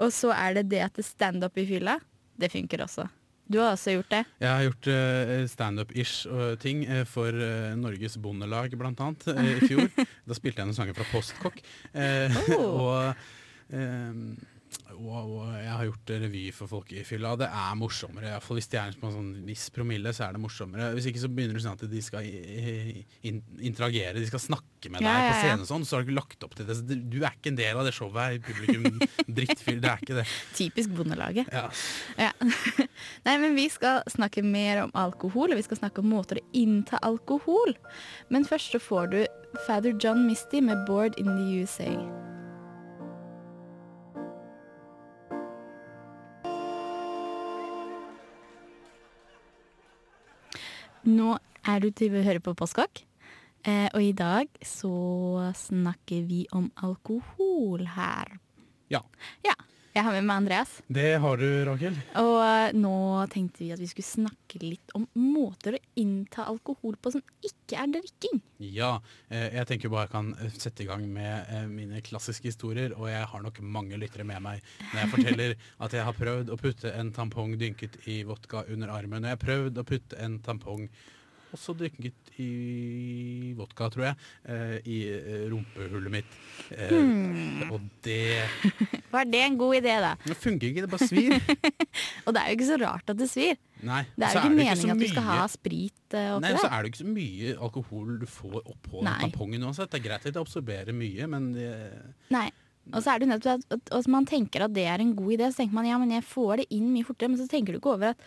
Og 0.00 0.12
så 0.14 0.32
er 0.34 0.58
det 0.58 0.68
det 0.72 0.82
at 0.86 0.98
det 0.98 1.06
standup 1.06 1.58
i 1.58 1.66
fylla, 1.68 1.98
det 2.40 2.50
funker 2.52 2.82
også. 2.86 3.06
Du 3.50 3.58
har 3.58 3.72
også 3.74 3.96
gjort 3.96 4.10
det. 4.12 4.20
Jeg 4.38 4.50
har 4.54 4.62
gjort 4.68 4.88
uh, 4.94 5.32
standup-ish-ting 5.50 6.84
eh, 6.86 7.02
for 7.10 7.34
eh, 7.34 7.72
Norges 7.80 8.14
Bondelag, 8.22 8.76
blant 8.78 9.00
annet, 9.02 9.26
eh, 9.34 9.50
i 9.58 9.66
fjor. 9.66 9.88
da 10.30 10.36
spilte 10.38 10.62
jeg 10.62 10.70
noen 10.70 10.78
sanger 10.78 10.94
fra 11.00 11.08
Postkokk. 11.10 11.58
Eh, 11.90 12.38
Oh. 12.54 12.80
og, 12.86 13.26
eh, 13.74 14.14
og, 15.00 15.30
og 15.40 15.52
jeg 15.56 15.70
har 15.72 15.86
gjort 15.88 16.12
revy 16.24 16.42
for 16.54 16.70
folk 16.70 16.92
i 16.92 17.04
fylla. 17.06 17.32
Det 17.40 17.48
er 17.48 17.78
morsommere. 17.78 18.28
i 18.28 18.34
hvert 18.34 18.44
fall 18.44 18.58
Hvis 18.58 18.70
de 18.72 18.78
er 18.80 18.92
en 18.92 19.14
sånn 19.16 19.30
viss 19.46 19.66
promille, 19.74 20.12
så 20.16 20.26
er 20.26 20.36
det 20.36 20.42
morsommere. 20.42 20.90
Hvis 20.96 21.08
ikke 21.10 21.22
så 21.22 21.30
begynner 21.32 21.58
det 21.58 21.64
sånn 21.64 21.78
at 21.78 21.84
de 21.90 22.02
skal 22.04 22.26
in 22.26 23.40
interagere, 23.70 24.18
de 24.18 24.28
skal 24.28 24.42
snakke 24.42 24.92
med 24.92 25.02
deg 25.02 25.08
Ja, 25.08 25.16
ja, 25.24 25.32
på 25.32 25.40
scenen 25.40 25.64
og 25.64 25.70
sånn, 25.70 25.86
så 25.88 25.96
har 25.96 26.04
du 26.04 26.10
ikke 26.10 26.18
lagt 26.20 26.46
opp 26.46 26.56
til 26.58 26.68
det. 26.68 26.78
Så 26.78 26.86
du 26.86 27.18
er 27.20 27.34
ikke 27.34 27.52
en 27.52 27.60
del 27.60 27.80
av 27.80 27.88
det 27.88 27.94
showet 27.96 28.20
her. 28.20 28.38
Publikum 28.44 29.00
drittfyll, 29.40 29.82
det 29.82 29.92
er 29.92 30.04
ikke 30.04 30.18
det. 30.20 30.26
Typisk 30.58 30.96
Bondelaget. 30.96 31.50
Ja. 31.54 31.66
Ja. 32.20 32.32
Nei, 33.26 33.36
men 33.42 33.56
vi 33.58 33.68
skal 33.72 34.02
snakke 34.10 34.44
mer 34.46 34.84
om 34.86 34.94
alkohol, 34.98 35.54
og 35.54 35.60
vi 35.60 35.68
skal 35.68 35.80
snakke 35.82 36.04
om 36.04 36.10
måter 36.12 36.40
å 36.42 36.48
innta 36.56 37.00
alkohol. 37.06 37.76
Men 38.30 38.48
først 38.48 38.76
så 38.76 38.82
får 38.82 39.14
du 39.14 39.20
Father 39.66 39.94
John 39.96 40.26
Misty 40.26 40.60
med 40.60 40.86
'Board 40.86 41.18
in 41.18 41.26
the 41.26 41.62
USA'. 41.62 42.29
Nå 51.08 51.36
er 51.64 51.80
du 51.80 51.88
til 51.96 52.12
å 52.12 52.24
høre 52.24 52.42
på 52.44 52.52
Postkokk, 52.56 53.02
eh, 53.64 53.88
og 53.94 54.02
i 54.04 54.12
dag 54.12 54.50
så 54.64 55.52
snakker 55.56 56.26
vi 56.28 56.42
om 56.52 56.70
alkohol 56.76 57.86
her. 57.96 58.36
Ja. 58.92 59.00
Ja. 59.46 59.54
Jeg 59.90 60.06
har 60.06 60.14
med 60.14 60.22
meg 60.22 60.44
Andreas. 60.44 60.72
Det 60.86 61.16
har 61.18 61.40
du, 61.40 61.46
Rakel. 61.66 61.96
Og 62.20 62.36
eh, 62.44 62.76
nå 62.78 62.92
tenkte 63.32 63.64
vi 63.64 63.72
at 63.74 63.80
vi 63.82 63.88
skulle 63.90 64.06
snakke 64.06 64.60
litt 64.62 64.92
om 64.94 65.08
måter 65.18 65.74
å 65.74 65.80
innta 65.98 66.44
alkohol 66.46 66.94
på 66.94 67.10
som 67.16 67.24
ikke 67.42 67.74
er 67.74 67.90
drikking. 67.96 68.38
Ja, 68.62 68.92
eh, 69.34 69.48
jeg 69.56 69.66
tenker 69.66 69.90
bare 69.90 70.06
jeg 70.06 70.12
kan 70.14 70.30
eh, 70.38 70.54
sette 70.54 70.84
i 70.84 70.86
gang 70.86 71.08
med 71.10 71.50
mine 71.74 72.04
klassiske 72.06 72.52
historier, 72.52 72.94
og 72.94 73.10
jeg 73.10 73.26
har 73.32 73.42
nok 73.42 73.58
mange 73.66 73.98
lyttere 73.98 74.28
med 74.28 74.38
meg 74.46 74.62
når 74.92 75.00
jeg 75.02 75.12
forteller 75.16 75.56
at 75.86 75.98
jeg 75.98 76.06
har 76.06 76.20
prøvd 76.22 76.54
å 76.54 76.60
putte 76.60 76.94
en 76.94 77.10
tampong 77.16 77.58
dynket 77.58 77.98
i 78.06 78.20
vodka 78.28 78.62
under 78.70 78.94
armen, 78.94 79.24
og 79.24 79.32
jeg 79.32 79.40
har 79.40 79.46
prøvd 79.48 79.82
å 79.82 79.88
putte 79.90 80.22
en 80.22 80.38
tampong 80.46 80.86
også 81.56 81.74
dynket 81.78 82.30
i 82.40 83.52
vodka, 83.58 83.88
tror 83.92 84.06
jeg, 84.08 84.18
eh, 84.44 84.76
i 84.88 84.98
eh, 85.12 85.46
rumpehullet 85.50 86.14
mitt. 86.14 86.38
Mm. 86.70 87.70
Og 87.70 87.88
det, 88.04 88.20
Var 89.14 89.28
det 89.30 89.42
en 89.46 89.58
god 89.60 89.76
idé, 89.80 89.96
da? 90.04 90.14
det 90.24 90.38
funker 90.38 90.70
ikke, 90.70 90.86
det 90.86 90.92
bare 90.92 91.10
svir. 91.10 91.36
Og 92.26 92.34
det 92.34 92.42
er 92.42 92.48
jo 92.48 92.58
ikke 92.58 92.70
så 92.70 92.80
rart 92.84 93.12
at 93.12 93.20
det 93.20 93.28
svir. 93.30 93.58
Nei, 93.86 94.02
Det 94.14 94.28
er 94.28 94.34
jo 94.36 94.40
ikke 94.44 94.56
meningen 94.60 94.94
at 94.94 95.00
du 95.00 95.08
skal 95.08 95.28
ha 95.28 95.44
sprit 95.48 96.16
eh, 96.16 96.32
oppi 96.34 96.44
Nei, 96.44 96.56
så 96.60 96.68
er 96.68 96.82
det 96.82 96.90
ikke 96.92 97.02
så 97.02 97.12
mye 97.12 97.54
alkohol 97.68 98.18
du 98.20 98.26
får 98.28 98.58
oppå 98.60 99.04
tampongen 99.08 99.64
uansett. 99.68 99.92
Det 99.92 100.02
er 100.02 100.08
greit 100.10 100.26
at 100.26 100.34
det 100.34 100.42
absorberer 100.42 100.96
mye, 100.96 101.30
men 101.30 101.52
det, 101.56 101.70
Nei. 102.34 102.48
Og 102.90 103.04
så 103.04 103.12
er 103.12 103.22
det 103.22 103.28
nettopp 103.30 103.60
at, 103.60 103.74
at, 103.76 103.90
at 104.00 104.08
man 104.10 104.26
tenker 104.26 104.64
at 104.64 104.74
det 104.74 104.86
er 104.88 105.02
en 105.02 105.12
god 105.14 105.34
idé, 105.36 105.48
så 105.50 105.62
tenker 105.62 105.76
man 105.76 105.86
ja, 105.86 105.98
men 106.00 106.14
jeg 106.14 106.26
får 106.26 106.62
det 106.62 106.68
inn 106.74 106.88
mye 106.90 107.06
fortere, 107.06 107.30
men 107.32 107.38
så 107.38 107.46
tenker 107.50 107.76
du 107.76 107.78
ikke 107.80 107.92
over 107.94 108.14
at 108.14 108.24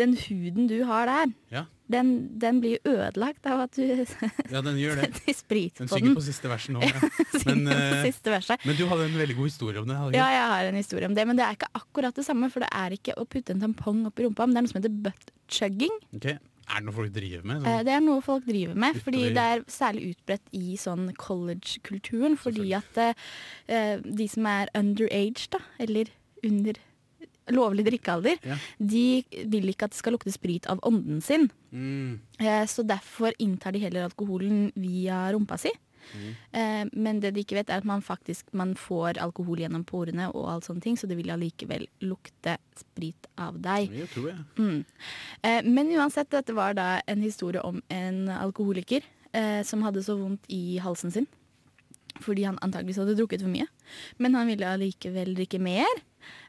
den 0.00 0.14
huden 0.16 0.70
du 0.70 0.78
har 0.88 1.10
der, 1.10 1.34
ja, 1.52 1.64
den, 1.92 2.08
den 2.42 2.58
blir 2.62 2.76
jo 2.76 2.94
ødelagt 2.96 3.46
av 3.46 3.60
at 3.66 3.76
du 3.78 3.84
ja, 3.86 4.62
den 4.66 4.78
gjør 4.80 4.98
det. 4.98 5.10
setter 5.14 5.36
sprit 5.38 5.78
Den 5.78 5.90
på 5.90 5.98
synger 6.00 6.08
den. 6.10 6.16
på 6.18 6.24
siste 6.26 6.50
versen 6.50 6.78
nå. 6.78 6.82
Ja. 6.82 7.10
Men, 7.46 7.62
eh, 7.70 8.08
verset. 8.26 8.64
men 8.66 8.74
du 8.78 8.86
hadde 8.90 9.06
en 9.06 9.18
veldig 9.20 9.36
god 9.38 9.50
historie 9.50 9.82
om 9.82 9.86
det. 9.86 9.96
Ja, 10.16 10.26
jeg 10.34 10.48
har 10.50 10.70
en 10.72 10.80
historie 10.80 11.06
om 11.06 11.14
det, 11.14 11.26
men 11.28 11.38
det 11.38 11.44
er 11.46 11.54
ikke 11.54 11.68
akkurat 11.78 12.16
det 12.16 12.24
samme. 12.26 12.48
For 12.50 12.64
det 12.64 12.70
er 12.74 12.96
ikke 12.96 13.14
å 13.20 13.26
putte 13.28 13.54
en 13.54 13.62
tampong 13.62 14.02
opp 14.08 14.18
i 14.18 14.26
rumpa, 14.26 14.48
men 14.48 14.56
det 14.56 14.62
er 14.62 14.66
noe 14.66 14.72
som 14.72 14.80
heter 14.80 14.96
butt 15.06 15.30
chugging. 15.52 15.94
Okay. 16.16 16.38
Er 16.66 16.80
det 16.82 16.88
noe 16.88 16.96
folk 16.96 17.12
driver 17.14 17.46
med? 17.46 17.60
Eh, 17.62 17.68
Sånn? 17.76 17.86
Det 17.86 17.94
er 17.94 18.02
noe 18.02 18.24
folk 18.26 18.46
driver 18.48 18.78
med, 18.82 18.98
fordi 19.04 19.22
det 19.36 19.44
er 19.52 19.62
særlig 19.70 20.08
utbredt 20.16 20.56
i 20.58 20.74
sånn 20.82 21.06
college-kulturen. 21.22 22.34
Fordi 22.40 22.72
at 22.80 22.98
uh, 22.98 24.02
de 24.02 24.26
som 24.32 24.48
er 24.50 24.72
underage, 24.74 25.46
da, 25.54 25.62
eller 25.82 26.10
under 26.46 26.80
lovlig 27.50 27.84
drikkealder, 27.86 28.38
Ja. 28.42 28.56
de 28.78 29.24
vil 29.46 29.68
ikke 29.68 29.84
at 29.84 29.90
det 29.90 29.98
skal 29.98 30.12
lukte 30.16 30.32
sprit 30.32 30.66
av 30.66 30.80
ånden 30.82 31.20
sin. 31.22 31.50
Mm. 31.72 32.20
Eh, 32.40 32.66
Så 32.66 32.82
derfor 32.86 33.32
inntar 33.38 33.72
de 33.72 33.78
heller 33.80 34.04
alkoholen 34.08 34.72
via 34.74 35.32
rumpa 35.32 35.58
si. 35.58 35.70
Mm. 36.14 36.34
Eh, 36.52 36.84
Men 36.92 37.20
det 37.20 37.34
de 37.34 37.40
ikke 37.42 37.56
vet 37.56 37.70
er 37.70 37.78
at 37.78 37.84
man 37.84 38.00
faktisk 38.02 38.44
man 38.52 38.74
får 38.74 39.18
alkohol 39.18 39.58
gjennom 39.58 39.84
porene, 39.84 40.28
og 40.34 40.48
alt 40.48 40.64
sånne 40.64 40.80
ting, 40.82 40.96
så 40.96 41.06
det 41.08 41.16
vil 41.16 41.30
allikevel 41.30 41.86
lukte 42.02 42.58
sprit 42.76 43.26
av 43.38 43.60
deg. 43.60 43.90
Det 43.90 44.08
tror 44.10 44.28
jeg. 44.28 44.38
Mm. 44.56 44.84
Eh, 45.42 45.62
Men 45.62 45.88
uansett, 45.88 46.30
dette 46.30 46.54
var 46.54 46.74
da 46.74 47.00
en 47.08 47.22
historie 47.22 47.60
om 47.62 47.82
en 47.90 48.28
alkoholiker 48.28 49.02
eh, 49.34 49.62
som 49.62 49.82
hadde 49.82 50.02
så 50.02 50.16
vondt 50.18 50.44
i 50.48 50.78
halsen 50.78 51.10
sin. 51.12 51.26
Fordi 52.20 52.44
han 52.44 52.56
antageligvis 52.62 52.96
hadde 52.96 53.16
drukket 53.16 53.42
for 53.42 53.48
mye. 53.50 53.66
Men 54.18 54.34
han 54.34 54.46
ville 54.46 54.64
allikevel 54.66 55.34
drikke 55.36 55.58
mer. 55.60 55.84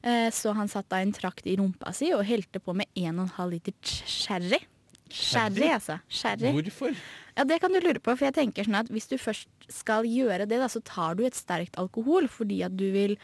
Eh, 0.03 0.29
så 0.33 0.53
han 0.57 0.69
satte 0.71 0.93
da 0.95 1.01
en 1.03 1.13
trakt 1.15 1.47
i 1.49 1.57
rumpa 1.59 1.93
si 1.95 2.11
og 2.15 2.25
helte 2.27 2.61
på 2.63 2.75
med 2.77 2.89
1,5 2.95 3.51
liter. 3.51 3.75
Sherry, 3.83 4.61
Sherry? 5.09 5.69
altså. 5.71 5.99
Sherry. 6.09 6.51
Hvorfor? 6.55 6.95
Ja, 7.37 7.43
Det 7.43 7.59
kan 7.61 7.73
du 7.73 7.79
lure 7.79 7.99
på, 7.99 8.15
for 8.15 8.27
jeg 8.27 8.37
tenker 8.37 8.67
sånn 8.67 8.79
at 8.79 8.89
hvis 8.93 9.09
du 9.11 9.17
først 9.21 9.47
skal 9.69 10.07
gjøre 10.07 10.47
det, 10.47 10.59
da, 10.59 10.69
så 10.71 10.81
tar 10.85 11.17
du 11.17 11.25
et 11.27 11.37
sterkt 11.37 11.77
alkohol 11.77 12.29
fordi 12.31 12.61
at 12.65 12.75
du 12.77 12.87
vil 12.93 13.17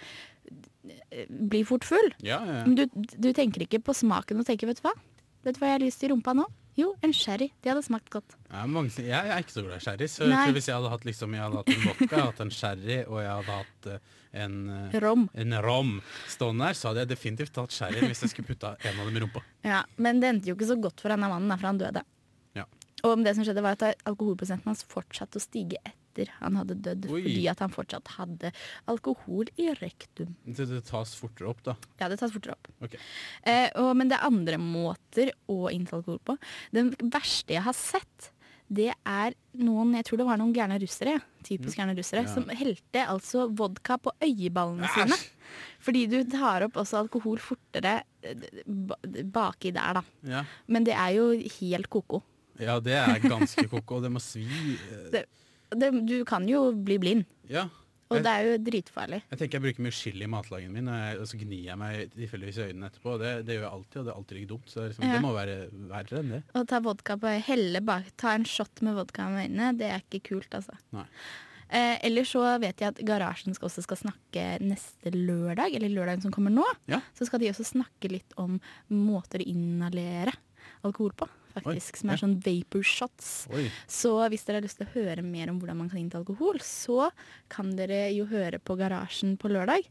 eh, 1.10 1.26
bli 1.30 1.64
fort 1.68 1.88
full. 1.88 2.12
Ja, 2.22 2.42
ja. 2.46 2.62
ja. 2.62 2.66
du, 2.68 2.86
du 2.94 3.32
tenker 3.34 3.66
ikke 3.66 3.82
på 3.84 3.96
smaken 3.98 4.44
og 4.44 4.50
tenker, 4.50 4.70
vet 4.70 4.82
du 4.82 4.88
hva? 4.88 4.96
Vet 5.44 5.58
du 5.58 5.64
hva 5.64 5.72
jeg 5.72 5.80
har 5.80 5.86
lyst 5.86 6.02
til 6.02 6.12
i 6.12 6.14
rumpa 6.14 6.36
nå? 6.38 6.46
Jo, 6.80 6.96
en 7.06 7.14
sherry. 7.14 7.52
Det 7.62 7.70
hadde 7.70 7.84
smakt 7.86 8.10
godt. 8.14 8.34
Ja, 8.50 8.64
mange, 8.66 8.90
jeg 8.98 9.14
er 9.14 9.44
ikke 9.44 9.54
så 9.54 9.62
glad 9.66 9.78
i 9.78 9.84
sherry, 9.86 10.08
så 10.10 10.26
jeg 10.30 10.56
hvis 10.56 10.68
jeg 10.72 10.76
hadde 10.78 10.90
hatt, 10.90 11.06
liksom, 11.06 11.36
jeg 11.38 11.44
hadde 11.44 11.60
hatt 11.62 11.70
en 11.74 11.84
vodka, 11.86 12.08
jeg 12.08 12.14
hadde 12.18 12.30
hatt 12.32 12.42
en 12.46 12.54
sherry, 12.58 12.98
og 13.06 13.20
jeg 13.22 13.30
hadde 13.30 13.58
hatt 13.60 13.90
eh, 13.94 14.00
en, 14.44 14.56
eh, 14.74 14.96
Rom. 15.04 15.28
en 15.38 15.58
rom 15.62 15.92
stående 16.34 16.66
der, 16.66 16.80
så 16.80 16.90
hadde 16.90 17.04
jeg 17.06 17.12
definitivt 17.14 17.54
tatt 17.54 17.76
sherry 17.76 18.02
hvis 18.08 18.24
jeg 18.26 18.34
skulle 18.34 18.50
putta 18.50 18.74
en 18.82 19.00
av 19.04 19.06
dem 19.12 19.20
i 19.20 19.24
rumpa. 19.26 19.44
Ja, 19.68 19.84
Men 20.02 20.20
det 20.24 20.32
endte 20.32 20.50
jo 20.50 20.56
ikke 20.58 20.72
så 20.74 20.80
godt 20.82 21.04
for 21.04 21.14
denne 21.14 21.30
mannen, 21.30 21.54
for 21.58 21.70
han 21.70 21.82
døde. 21.82 22.02
Ja. 22.58 22.66
Og 23.06 23.22
det 23.26 23.36
som 23.38 23.46
skjedde 23.46 23.62
var 23.66 23.78
at 23.78 24.02
alkoholprosenten 24.10 24.72
hans 24.72 24.82
fortsatte 24.90 25.38
å 25.38 25.44
stige 25.46 25.78
etter 25.86 26.00
han 26.40 26.56
hadde 26.60 26.76
dødd, 26.86 27.08
Oi. 27.12 27.22
fordi 27.24 27.48
at 27.52 27.60
han 27.60 27.70
fortsatt 27.74 28.08
hadde 28.18 28.52
alkohol 28.88 29.46
i 29.58 29.70
rektum. 29.80 30.36
Det, 30.46 30.68
det 30.70 30.84
tas 30.86 31.16
fortere 31.16 31.50
opp, 31.50 31.64
da. 31.64 31.76
Ja, 32.00 32.10
det 32.10 32.20
tas 32.22 32.32
fortere 32.36 32.54
opp. 32.58 32.68
Okay. 32.86 33.00
Eh, 33.44 33.70
og, 33.82 33.96
men 33.98 34.08
det 34.12 34.18
er 34.20 34.30
andre 34.30 34.58
måter 34.62 35.32
å 35.50 35.70
innta 35.74 35.98
alkohol 36.00 36.20
på. 36.24 36.38
Den 36.72 36.94
verste 37.14 37.54
jeg 37.58 37.64
har 37.66 37.74
sett, 37.78 38.32
det 38.74 38.94
er 39.06 39.36
noen 39.60 39.92
Jeg 40.00 40.06
tror 40.08 40.18
det 40.18 40.26
var 40.26 40.38
noen 40.40 40.54
gærne 40.56 40.80
russere, 40.82 41.18
typisk 41.46 41.78
gærne 41.78 41.94
russere, 41.98 42.24
Ja. 42.24 42.32
som 42.34 42.48
helte 42.50 43.04
altså 43.12 43.50
vodka 43.54 43.98
på 44.02 44.14
øyeballene 44.24 44.88
sine. 44.96 45.18
Fordi 45.84 46.06
du 46.10 46.24
tar 46.32 46.64
opp 46.66 46.80
også 46.82 47.02
alkohol 47.04 47.38
fortere 47.44 48.00
eh, 48.24 48.64
baki 49.36 49.74
der, 49.76 50.00
da. 50.00 50.04
Ja. 50.26 50.42
Men 50.72 50.88
det 50.88 50.96
er 50.96 51.12
jo 51.20 51.28
helt 51.60 51.90
ko-ko. 51.92 52.24
ja, 52.62 52.80
det 52.80 52.94
er 52.98 53.20
ganske 53.26 53.68
koko, 53.70 54.00
det 54.02 54.10
må 54.14 54.22
svi. 54.24 54.46
eh, 54.48 55.10
Det- 55.12 55.28
Det, 55.80 55.92
du 56.08 56.24
kan 56.26 56.48
jo 56.48 56.72
bli 56.74 56.98
blind, 57.00 57.26
Ja. 57.50 57.64
og 58.10 58.18
Jeg- 58.18 58.24
det 58.24 58.32
er 58.34 58.44
jo 58.46 58.58
dritfarlig. 58.72 59.22
Jeg 59.32 59.40
tenker 59.40 59.52
jeg 59.60 59.62
bruker 59.64 59.84
mye 59.84 59.92
chili 59.92 60.24
i 60.24 60.28
matlagingen 60.28 60.72
min, 60.74 60.88
og, 60.88 60.96
jeg, 60.96 61.20
og 61.20 61.26
så 61.28 61.38
gnir 61.40 61.64
jeg 61.66 61.78
meg 61.78 62.12
tilfeldigvis 62.14 62.58
i 62.58 62.66
øynene 62.74 62.90
etterpå. 62.92 63.18
Det, 63.20 63.32
det 63.46 63.56
gjør 63.58 63.64
jeg 63.66 63.72
alltid, 63.72 63.98
og 64.00 64.06
det 64.06 64.12
er 64.14 64.18
alltid 64.20 64.38
like 64.38 64.48
dumt. 64.54 64.68
Så 64.68 64.76
det, 64.82 64.90
liksom, 64.92 65.06
Ja. 65.06 65.14
det 65.14 65.22
må 65.22 65.34
være 65.34 65.56
verre 65.90 66.20
enn 66.20 66.30
det. 66.30 66.44
Å 66.54 66.68
ta 66.68 66.80
vodka 66.80 67.18
på 67.18 67.42
helle 67.42 67.82
bak, 67.82 68.04
ta 68.18 68.34
en 68.36 68.44
shot 68.46 68.82
med 68.82 68.96
vodka 68.96 69.30
med 69.30 69.50
øynene, 69.50 69.78
det 69.78 69.90
er 69.90 70.02
ikke 70.06 70.22
kult, 70.30 70.50
altså. 70.54 70.78
Nei. 70.92 71.06
Eh, 71.74 71.98
ellers 72.04 72.30
så 72.30 72.60
vet 72.62 72.78
jeg 72.78 72.88
at 72.90 73.00
Garasjen 73.04 73.56
skal 73.56 73.68
også 73.68 73.82
skal 73.82 73.98
snakke 73.98 74.60
neste 74.62 75.10
lørdag, 75.10 75.74
eller 75.74 75.90
lørdagen 75.90 76.22
som 76.22 76.32
kommer 76.32 76.52
nå. 76.54 76.64
Ja. 76.88 77.00
Så 77.18 77.26
skal 77.26 77.40
de 77.40 77.48
også 77.50 77.66
snakke 77.66 78.12
litt 78.12 78.32
om 78.38 78.60
måter 78.92 79.40
å 79.42 79.48
inhalere 79.48 80.34
alkohol 80.84 81.14
på, 81.18 81.28
faktisk. 81.54 81.96
Oi, 81.96 82.02
som 82.02 82.12
er 82.12 82.18
ja. 82.18 82.22
sånn 82.24 82.36
vapor 82.44 82.86
shots. 82.88 83.32
Oi. 83.54 83.68
Så 83.90 84.14
hvis 84.34 84.46
dere 84.48 84.62
har 84.62 84.68
lyst 84.68 84.82
til 84.82 84.90
å 84.90 84.94
høre 84.96 85.26
mer 85.26 85.54
om 85.54 85.62
hvordan 85.62 85.82
man 85.84 85.92
kan 85.92 86.02
innta 86.02 86.20
alkohol, 86.22 86.60
så 86.66 87.10
kan 87.54 87.74
dere 87.78 88.06
jo 88.16 88.28
høre 88.32 88.60
på 88.60 88.78
Garasjen 88.80 89.38
på 89.42 89.52
lørdag. 89.54 89.88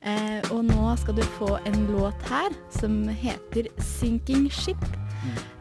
Eh, 0.00 0.40
og 0.50 0.64
nå 0.68 0.92
skal 1.00 1.18
du 1.18 1.24
få 1.38 1.54
en 1.68 1.86
låt 1.92 2.28
her 2.32 2.50
som 2.80 3.04
heter 3.08 3.70
'Sinking 3.78 4.50
Ship' 4.50 5.02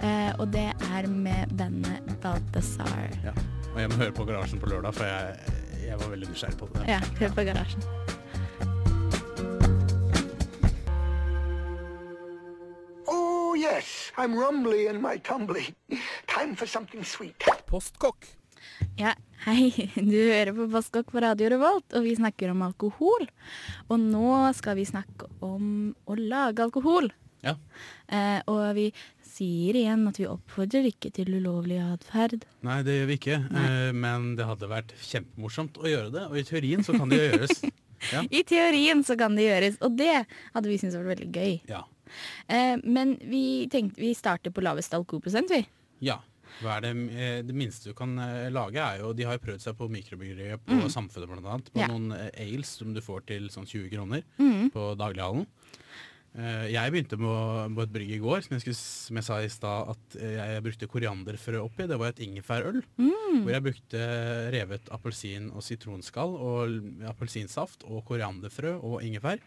Eh, 0.01 0.31
og 0.39 0.47
det 0.53 0.71
er 0.97 1.07
med 1.07 1.53
bandet 1.57 2.21
Balthazar. 2.21 3.09
Ja. 3.23 3.33
Og 3.73 3.81
jeg 3.81 3.89
må 3.89 3.99
høre 4.01 4.15
på 4.15 4.25
Garasjen 4.25 4.59
på 4.59 4.71
lørdag, 4.71 4.95
for 4.97 5.05
jeg, 5.05 5.35
jeg 5.85 5.99
var 6.01 6.09
veldig 6.15 6.31
nysgjerrig 6.31 6.57
på 6.57 6.71
det. 6.73 6.87
Ja, 6.89 6.99
hør 7.19 7.37
på 7.37 7.47
Garasjen. 7.51 8.19
Yes, 13.61 14.11
I'm 14.17 14.33
rumbly 14.37 14.87
in 14.87 15.01
my 15.01 15.17
tumbly. 15.17 15.75
Time 16.27 16.55
for 16.55 16.67
something 16.67 17.03
sweet. 17.03 17.43
Postkokk. 17.69 18.25
Ja, 18.97 19.13
hei. 19.45 19.69
Du 19.95 20.17
hører 20.17 20.53
på 20.57 20.67
Postkokk 20.71 21.11
på 21.13 21.21
Radio 21.23 21.49
Revolt, 21.53 21.87
og 21.97 22.05
vi 22.05 22.15
snakker 22.17 22.53
om 22.53 22.61
alkohol. 22.65 23.27
Og 23.89 23.97
nå 24.01 24.35
skal 24.57 24.77
vi 24.79 24.85
snakke 24.89 25.29
om 25.45 25.93
å 26.05 26.17
lage 26.17 26.65
alkohol. 26.65 27.11
Ja. 27.41 27.55
Eh, 28.07 28.39
og 28.51 28.75
vi 28.77 28.91
sier 29.25 29.77
igjen 29.79 30.03
at 30.09 30.19
vi 30.21 30.27
oppfordrer 30.29 30.89
ikke 30.91 31.09
til 31.15 31.31
ulovlig 31.39 31.79
atferd. 31.81 32.43
Nei, 32.67 32.81
det 32.85 32.99
gjør 32.99 33.09
vi 33.09 33.17
ikke, 33.21 33.39
eh, 33.63 33.93
men 33.97 34.33
det 34.37 34.45
hadde 34.49 34.69
vært 34.69 34.93
kjempemorsomt 35.01 35.79
å 35.81 35.87
gjøre 35.89 36.11
det. 36.13 36.27
Og 36.29 36.41
i 36.41 36.45
teorien 36.45 36.85
så 36.85 36.97
kan 36.97 37.13
det 37.13 37.23
gjøres. 37.29 37.61
Ja. 38.09 38.23
I 38.33 38.39
teorien 38.49 39.03
så 39.05 39.13
kan 39.13 39.35
det 39.37 39.43
gjøres, 39.45 39.75
og 39.85 39.93
det 39.93 40.23
hadde 40.25 40.69
vi 40.71 40.77
syntes 40.81 40.95
vært 40.97 41.11
veldig 41.11 41.27
gøy. 41.37 41.51
Ja. 41.69 41.83
Eh, 42.47 42.77
men 42.83 43.15
vi 43.21 43.67
tenkte 43.71 44.01
vi 44.01 44.13
starter 44.17 44.51
på 44.51 44.61
laveste 44.65 44.97
alkoholprosent, 44.99 45.49
vi. 45.49 45.65
ja. 46.01 46.19
Det, 46.61 46.89
eh, 47.15 47.41
det 47.47 47.55
minste 47.55 47.89
du 47.89 47.93
kan 47.95 48.11
eh, 48.19 48.49
lage, 48.51 48.75
er 48.77 48.99
jo 48.99 49.13
De 49.15 49.23
har 49.23 49.37
jo 49.37 49.45
prøvd 49.45 49.61
seg 49.63 49.77
på 49.79 49.87
mikrobryggeriet 49.89 50.59
på 50.67 50.81
Samfunnet, 50.91 51.29
blant 51.31 51.45
annet. 51.47 51.69
På 51.71 51.79
Ja. 51.79 51.87
noen 51.87 52.11
ales 52.11 52.67
som 52.77 52.91
du 52.93 52.99
får 53.01 53.23
til 53.25 53.47
sånn 53.49 53.65
20 53.65 53.89
kroner 53.89 54.21
Mm. 54.37 54.69
på 54.73 54.95
daglighallen. 54.99 55.47
Jeg 56.33 56.91
begynte 56.93 57.17
på, 57.19 57.31
på 57.75 57.81
et 57.83 57.91
brygg 57.91 58.11
i 58.15 58.19
går, 58.23 58.41
som 58.45 58.53
jeg, 58.55 58.61
skulle, 58.63 58.79
som 58.79 59.17
jeg 59.19 59.25
sa 59.27 59.39
i 59.43 59.49
stad 59.51 59.89
at 59.91 60.15
jeg 60.15 60.61
brukte 60.63 60.87
korianderfrø 60.87 61.59
oppi. 61.65 61.87
Det 61.91 61.97
var 61.99 62.13
et 62.13 62.21
ingefærøl. 62.23 62.77
Mm. 62.97 63.41
Hvor 63.43 63.51
jeg 63.51 63.63
brukte 63.65 64.05
revet 64.55 64.87
appelsin 64.95 65.49
og 65.51 65.63
sitronskall 65.65 66.35
og 66.39 66.77
appelsinsaft 67.11 67.83
og 67.83 68.05
korianderfrø 68.07 68.77
og 68.79 69.01
ingefær. 69.03 69.39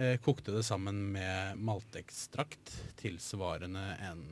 Eh, 0.00 0.16
kokte 0.24 0.54
det 0.54 0.62
sammen 0.64 1.10
med 1.12 1.58
maltekstrakt 1.60 2.70
tilsvarende 2.96 3.82
en 4.00 4.22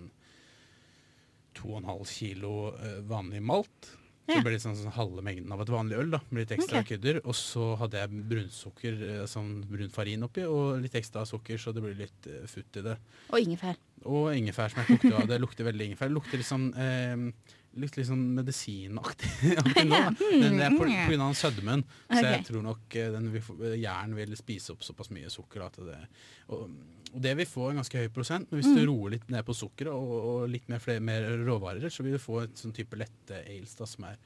2,5 1.58 2.04
kilo 2.08 2.52
eh, 2.78 3.00
vanlig 3.04 3.42
malt. 3.42 3.90
Så 4.28 4.34
Ja. 4.34 4.36
det 4.36 4.44
ble 4.44 4.52
litt 4.58 4.62
sånn, 4.62 4.76
sånn 4.76 4.92
halve 4.92 5.22
mengden 5.24 5.52
av 5.52 5.60
et 5.64 5.70
vanlig 5.72 5.96
øl. 5.96 6.10
da, 6.12 6.18
med 6.30 6.42
Litt 6.42 6.58
ekstra 6.58 6.82
okay. 6.82 6.96
krydder. 6.98 7.20
Og 7.24 7.32
så 7.36 7.76
hadde 7.80 7.96
jeg 8.02 8.24
brunsukker, 8.28 8.98
eh, 9.08 9.26
sånn 9.26 9.64
brun 9.68 9.88
farin 9.92 10.22
oppi, 10.26 10.44
og 10.44 10.80
litt 10.82 10.92
ekstra 11.00 11.24
sukker, 11.28 11.56
så 11.56 11.72
det 11.72 11.82
ble 11.82 11.94
litt 11.96 12.26
eh, 12.28 12.44
futt 12.46 12.76
i 12.76 12.82
det. 12.84 12.98
Og 13.30 13.38
ingefær. 13.40 13.76
Og 14.04 14.28
ingefær 14.36 14.68
som 14.72 14.82
jeg 14.84 14.98
kokte 14.98 15.14
av. 15.16 15.26
Det 15.28 15.40
lukter 15.40 15.64
veldig 15.64 15.88
ingefær. 15.88 16.08
Det 16.12 16.16
lukter 16.18 16.44
sånn, 16.44 16.68
eh, 16.76 17.32
litt, 17.80 17.96
litt 17.98 18.08
sånn 18.08 18.24
medisinaktig 18.36 19.30
aktig 19.62 19.86
nå. 19.88 20.00
Den 20.18 20.60
er 20.62 20.74
på, 20.74 20.84
på 20.84 21.10
grunn 21.12 21.24
av 21.28 21.34
sødmen. 21.38 21.84
Så 22.10 22.22
jeg 22.24 22.44
tror 22.48 22.64
nok 22.66 22.98
eh, 22.98 23.10
den 23.14 23.30
jern 23.80 24.16
vil 24.18 24.36
spise 24.38 24.74
opp 24.74 24.86
såpass 24.86 25.12
mye 25.14 25.30
sukker. 25.32 25.66
At 25.68 25.78
det, 25.86 25.98
og, 26.54 26.66
og 27.12 27.22
det 27.24 27.36
vil 27.40 27.50
få 27.50 27.70
en 27.70 27.80
ganske 27.82 28.04
høy 28.04 28.10
prosent. 28.14 28.50
Men 28.50 28.62
hvis 28.62 28.76
du 28.76 28.84
roer 28.88 29.16
litt 29.16 29.30
ned 29.32 29.46
på 29.46 29.56
sukkeret 29.56 29.94
og, 29.94 30.18
og 30.18 30.50
litt 30.52 30.68
mer, 30.72 30.82
flere, 30.84 31.04
mer 31.04 31.28
råvarer, 31.46 31.88
så 31.92 32.06
vil 32.06 32.18
du 32.18 32.22
få 32.22 32.42
et 32.44 32.60
sånn 32.60 32.76
type 32.76 32.98
lette 32.98 33.42
ales 33.44 33.76
da, 33.78 33.88
som 33.88 34.08
er 34.10 34.20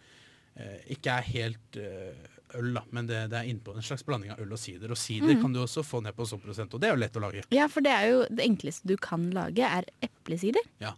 ikke 0.92 1.14
er 1.18 1.22
helt 1.32 1.76
eh, 1.80 2.28
øl, 2.54 2.74
da, 2.76 2.82
men 2.92 3.06
det, 3.08 3.30
det 3.32 3.38
er 3.38 3.46
innpå 3.48 3.72
en 3.72 3.80
slags 3.84 4.02
blanding 4.04 4.34
av 4.34 4.40
øl 4.44 4.50
og 4.52 4.58
sider. 4.60 4.90
Og 4.92 4.98
sider 5.00 5.38
kan 5.40 5.54
du 5.54 5.62
også 5.62 5.80
få 5.88 6.02
ned 6.04 6.12
på 6.14 6.26
sånn 6.28 6.42
prosent, 6.42 6.74
og 6.76 6.82
det 6.82 6.90
er 6.90 6.92
jo 6.92 7.00
lett 7.00 7.14
å 7.16 7.22
lage. 7.24 7.44
Ja, 7.54 7.64
for 7.72 7.80
det 7.80 7.94
er 7.96 8.10
jo 8.10 8.18
det 8.28 8.44
enkleste 8.44 8.84
du 8.90 8.96
kan 9.00 9.30
lage, 9.32 9.64
er 9.64 9.86
eplesider. 10.04 10.60
Ja. 10.82 10.92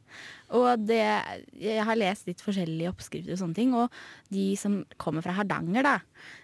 Og 0.51 0.83
det 0.89 0.99
Jeg 1.63 1.85
har 1.87 1.95
lest 1.97 2.27
litt 2.27 2.43
forskjellige 2.43 2.91
oppskrifter 2.91 3.37
og 3.37 3.39
sånne 3.39 3.55
ting, 3.55 3.71
og 3.79 3.95
de 4.35 4.49
som 4.59 4.81
kommer 4.99 5.23
fra 5.23 5.37
Hardanger, 5.39 5.87
da, 5.87 5.95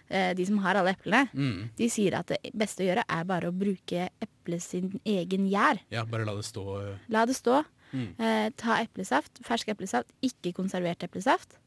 eh, 0.09 0.31
de 0.39 0.45
som 0.47 0.57
har 0.63 0.79
alle 0.79 0.95
eplene, 0.95 1.27
Mm. 1.35 1.69
de 1.75 1.89
sier 1.91 2.15
at 2.17 2.27
det 2.31 2.39
beste 2.55 2.79
å 2.83 2.87
gjøre 2.87 3.03
er 3.09 3.23
bare 3.27 3.51
å 3.51 3.57
bruke 3.57 4.07
eplet 4.23 4.61
sin 4.63 4.99
egen 5.05 5.49
gjær. 5.51 5.79
Ja, 5.91 6.05
bare 6.05 6.23
la 6.25 6.35
det 6.39 6.45
stå. 6.47 6.63
eh, 6.93 6.97
La 7.09 7.25
det 7.25 7.35
stå. 7.35 7.65
Mm. 7.93 8.15
Eh, 8.17 8.49
ta 8.55 8.79
eplesaft, 8.79 9.43
fersk 9.43 9.67
eplesaft, 9.75 10.07
ikke 10.23 10.53
konservert 10.55 11.03
eplesaft. 11.03 11.57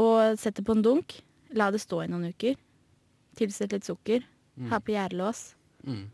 Og 0.00 0.38
sett 0.40 0.56
det 0.56 0.64
på 0.64 0.72
en 0.76 0.82
dunk. 0.82 1.18
La 1.52 1.70
det 1.70 1.80
stå 1.82 2.02
i 2.04 2.08
noen 2.08 2.30
uker. 2.32 2.56
Tilsett 3.36 3.72
litt 3.72 3.84
sukker. 3.84 4.24
Ha 4.70 4.78
på 4.80 4.92
gjærlås. 4.94 5.54
Mm. 5.86 6.06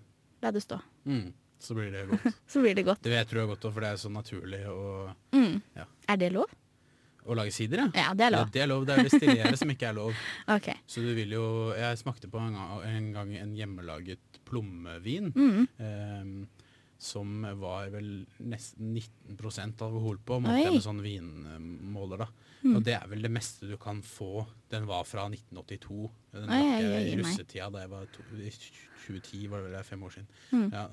La 0.42 0.50
det 0.54 0.62
stå. 0.64 0.80
Mm. 1.06 1.32
Så 1.58 1.74
blir 1.74 1.90
det 1.92 2.04
godt. 2.10 2.26
Så 2.52 2.60
blir 2.62 2.74
det 2.78 2.84
godt. 2.86 3.02
Det 3.02 3.10
vet 3.10 3.30
du 3.30 3.38
er 3.42 3.46
godt, 3.50 3.64
òg, 3.66 3.72
for 3.74 3.82
det 3.82 3.88
er 3.94 4.00
så 4.02 4.10
naturlig 4.14 4.64
å, 4.70 5.12
Mm. 5.34 5.60
Ja. 5.76 5.84
Er 6.08 6.16
det 6.16 6.32
lov? 6.32 6.50
å 7.28 7.34
lage 7.36 7.52
sider. 7.52 7.82
Ja. 7.82 7.88
Ja, 7.92 8.12
det 8.16 8.24
er 8.24 8.30
Ja, 8.32 8.38
lov. 8.38 8.50
det 8.54 8.60
er 8.62 8.68
lov. 8.70 8.84
Det 8.88 8.94
er 8.94 9.04
destillere 9.04 9.56
som 9.60 9.68
ikke 9.68 9.88
er 9.90 9.96
lov. 9.98 10.14
Ok. 10.54 10.68
Så 10.88 11.02
du 11.04 11.10
vil 11.14 11.34
jo 11.34 11.74
Jeg 11.76 11.98
smakte 12.00 12.30
på 12.32 12.40
en 12.40 12.54
gang 12.56 12.78
en, 12.88 13.08
gang 13.12 13.34
en 13.36 13.52
hjemmelaget 13.58 14.38
plommevin. 14.48 15.28
Mm. 15.36 15.66
ehm, 15.78 16.46
som 16.98 17.42
var 17.60 17.90
vel 17.92 18.24
nesten 18.40 18.94
19% 18.96 19.82
alkohol 19.84 20.16
på, 20.24 20.40
målte 20.40 20.64
jeg 20.64 20.72
med 20.78 20.86
sånn 20.86 21.02
vinmåler. 21.04 22.24
da. 22.24 22.28
Mm. 22.62 22.76
Og 22.76 22.84
det 22.86 22.94
er 22.96 23.04
vel 23.10 23.26
det 23.26 23.30
meste 23.32 23.68
du 23.70 23.76
kan 23.80 24.00
få. 24.04 24.46
Den 24.72 24.88
var 24.88 25.04
fra 25.08 25.26
1982. 25.30 26.08
Den 26.34 26.48
drakk 26.50 26.80
jeg 26.84 27.10
i 27.12 27.18
russetida 27.20 27.68
da 27.74 27.84
jeg 27.84 27.92
var 27.92 28.08
to, 28.14 28.24
i 28.38 28.50
2010, 28.52 29.44
var 29.52 29.62
det 29.62 29.74
vel 29.74 29.86
fem 29.86 30.02
år 30.08 30.16
siden. 30.16 30.32
Mm. 30.50 30.66
Ja, 30.74 30.86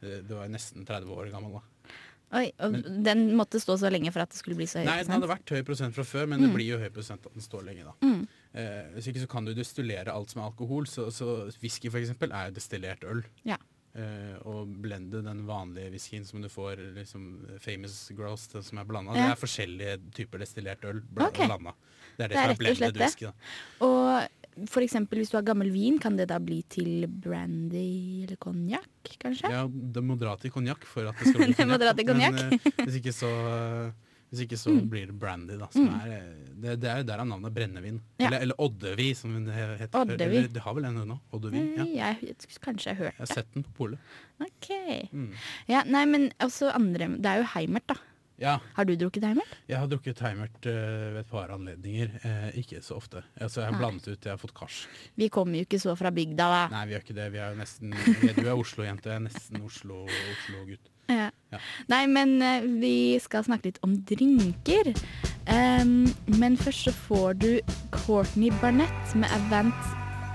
det, 0.00 0.30
var 0.32 0.48
nesten 0.52 0.86
30 0.88 1.12
år 1.16 1.32
gammel 1.34 1.58
da. 1.58 1.64
Oi, 2.40 2.46
og 2.62 2.76
den 3.02 3.24
måtte 3.34 3.58
stå 3.58 3.74
så 3.80 3.90
lenge 3.90 4.12
for 4.14 4.22
at 4.22 4.30
det 4.30 4.38
skulle 4.38 4.54
bli 4.54 4.68
så 4.70 4.78
høy 4.78 4.86
Nei, 4.86 5.00
den 5.02 5.16
hadde 5.16 5.28
vært 5.32 5.50
høy 5.50 5.64
prosent 5.66 5.96
fra 5.96 6.04
før, 6.06 6.28
men 6.30 6.44
det 6.44 6.52
blir 6.54 6.68
jo 6.68 6.78
høy 6.78 6.86
prosent 6.94 7.24
at 7.26 7.34
den 7.34 7.42
står 7.42 7.64
lenge. 7.66 7.88
da. 7.88 7.94
Mm. 8.06 8.20
Eh, 8.60 8.86
hvis 8.94 9.08
ikke 9.10 9.24
så 9.24 9.30
kan 9.30 9.48
du 9.48 9.52
destillere 9.54 10.14
alt 10.14 10.30
som 10.30 10.42
er 10.42 10.46
alkohol. 10.46 10.86
Så, 10.90 11.08
så 11.14 11.50
whisky 11.58 11.90
for 11.90 11.98
eksempel 12.02 12.30
er 12.34 12.48
jo 12.48 12.56
destillert 12.60 13.04
øl. 13.10 13.24
Ja. 13.48 13.58
Eh, 13.90 14.34
og 14.46 14.68
blende 14.84 15.18
den 15.26 15.40
vanlige 15.48 15.90
whiskyen 15.90 16.26
som 16.26 16.42
du 16.42 16.48
får, 16.48 16.78
liksom 16.94 17.24
famous 17.58 17.96
gross, 18.14 18.46
den 18.52 18.62
som 18.62 18.78
er 18.78 18.86
blanda. 18.86 19.16
Ja. 19.18 19.30
Det 19.30 19.34
er 19.34 19.40
forskjellige 19.40 19.94
typer 20.14 20.44
destillert 20.44 20.84
øl 20.86 21.00
bl 21.02 21.26
okay. 21.26 21.48
blanda. 21.48 21.74
Det 22.16 22.28
er 22.28 22.28
det, 22.28 22.36
Det 22.36 22.36
er 22.36 22.44
som 22.44 22.52
er 22.52 22.60
blended 22.60 22.94
det. 22.94 23.08
whisky. 23.08 23.26
da. 23.26 23.88
Og 23.88 24.68
for 24.70 24.84
eksempel 24.84 25.20
hvis 25.20 25.32
du 25.32 25.38
har 25.38 25.46
gammel 25.46 25.72
vin, 25.74 25.98
kan 26.02 26.14
det 26.18 26.28
da 26.30 26.38
bli 26.42 26.60
til 26.70 27.08
brandy 27.08 28.26
eller 28.26 28.38
konjakk, 28.42 29.10
kanskje? 29.22 29.50
Ja, 29.50 29.64
det 29.66 30.04
moderat 30.04 30.46
i 30.46 30.52
konjakk 30.54 30.86
for 30.86 31.10
at 31.10 31.18
det 31.18 31.26
skal 31.32 31.48
bli 31.48 31.54
er 31.58 32.06
konjakk. 32.12 32.38
Men 32.38 32.54
uh, 32.54 32.84
hvis 32.84 33.00
ikke 33.00 33.14
så 33.16 33.32
hvis 34.30 34.44
ikke 34.46 34.56
så 34.58 34.70
Mm. 34.70 34.88
blir 34.90 35.06
det 35.10 35.18
brandy, 35.18 35.56
da. 35.58 35.66
Som 35.74 35.88
er, 35.88 36.06
eh, 36.06 36.50
det, 36.54 36.76
det 36.80 36.88
er 36.90 36.98
jo 37.02 37.06
der 37.08 37.18
er 37.18 37.24
navnet 37.26 37.52
brennevin. 37.54 38.00
Ja. 38.20 38.26
Eller, 38.28 38.40
eller 38.46 38.54
oddevi, 38.62 39.08
som 39.18 39.32
det 39.44 39.54
heter. 39.54 40.06
før. 40.06 40.48
Det 40.52 40.62
har 40.62 40.74
vel 40.74 40.84
en 40.84 41.00
nå? 41.08 41.20
Oddevi. 41.32 41.64
Ja. 41.96 42.12
Jeg, 42.14 42.36
kanskje 42.62 42.86
jeg 42.92 42.96
har 42.96 43.04
hørt 43.04 43.18
Jeg 43.18 43.26
har 43.26 43.34
sett 43.34 43.52
den 43.54 43.64
på 43.64 43.74
polet. 43.74 43.98
Ok. 44.40 44.70
Mm. 45.12 45.32
Ja, 45.68 45.82
nei, 45.86 46.04
men 46.06 46.30
også 46.40 46.70
andre 46.74 47.08
Det 47.18 47.26
er 47.26 47.42
jo 47.42 47.48
Heimert, 47.56 47.86
da. 47.88 47.94
Ja, 48.40 48.54
Har 48.72 48.86
du 48.88 48.94
drukket 48.96 49.22
Heimert? 49.22 49.50
jeg 49.68 49.76
har 49.76 49.86
drukket 49.86 50.18
Heimert 50.24 50.64
uh, 50.64 51.12
ved 51.12 51.18
et 51.20 51.28
par 51.28 51.50
anledninger. 51.52 52.08
Uh, 52.24 52.48
ikke 52.56 52.80
så 52.80 52.96
ofte. 52.96 53.20
Altså, 53.36 53.60
jeg 53.60 53.66
har 53.68 53.72
Nei. 53.74 53.80
blandet 53.82 54.08
ut, 54.08 54.24
jeg 54.24 54.32
har 54.32 54.38
fått 54.40 54.54
karsk. 54.56 54.88
Vi 55.20 55.28
kommer 55.28 55.58
jo 55.60 55.66
ikke 55.66 55.80
så 55.82 55.92
fra 55.98 56.08
bygda, 56.10 56.46
da. 56.48 56.62
Nei, 56.72 56.86
vi 56.86 56.94
gjør 56.94 57.04
ikke 57.04 57.18
det. 57.18 57.26
Vi 57.34 57.38
er 57.42 57.50
jo 57.52 57.58
nesten 57.60 57.90
Du 58.38 58.46
er 58.46 58.54
Oslo-jente, 58.56 59.10
jeg 59.12 59.16
er 59.20 59.26
nesten 59.28 59.60
Oslo- 59.60 60.06
Oslo-gutt. 60.08 60.88
Ja. 61.10 61.28
Ja. 61.50 61.58
Nei, 61.90 62.04
men 62.06 62.36
eh, 62.46 62.66
vi 62.80 62.96
skal 63.22 63.42
snakke 63.46 63.70
litt 63.70 63.80
om 63.86 63.96
drinker. 64.06 64.92
Um, 65.50 66.04
men 66.38 66.58
først 66.60 66.86
så 66.86 66.92
får 67.08 67.40
du 67.42 67.48
Courtney 67.90 68.52
Barnett 68.60 69.14
med 69.18 69.32
Avant, 69.34 69.88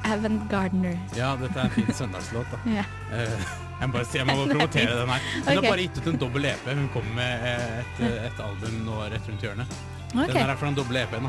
Avant 0.03 0.49
Gardener. 0.51 0.97
ja, 1.15 1.35
dette 1.39 1.55
er 1.55 1.69
en 1.69 1.77
fin 1.77 1.93
søndagslåt, 1.93 2.51
da. 2.51 2.59
Ja. 2.81 2.83
uh, 3.13 3.53
jeg 3.79 3.89
må 3.89 3.97
bare 3.97 4.07
si, 4.07 4.19
jeg 4.19 4.27
må 4.27 4.35
promotere 4.51 4.99
den 4.99 5.11
her. 5.11 5.25
Hun 5.33 5.41
okay. 5.41 5.55
har 5.55 5.67
bare 5.69 5.85
gitt 5.85 5.97
ut 5.99 6.11
en 6.13 6.19
dobbel 6.19 6.47
EP. 6.51 6.69
Hun 6.71 6.88
kommer 6.93 7.17
med 7.17 7.47
eh, 7.49 7.81
et, 7.81 8.05
et 8.29 8.43
album 8.43 8.77
nå 8.88 9.01
rett 9.11 9.31
rundt 9.31 9.43
hjørnet. 9.43 9.75
Okay. 10.13 10.29
Den 10.31 10.39
her 10.39 10.53
er 10.53 10.59
fra 10.59 10.69
den 10.69 10.77
doble 10.79 11.01
EP-en. 11.03 11.27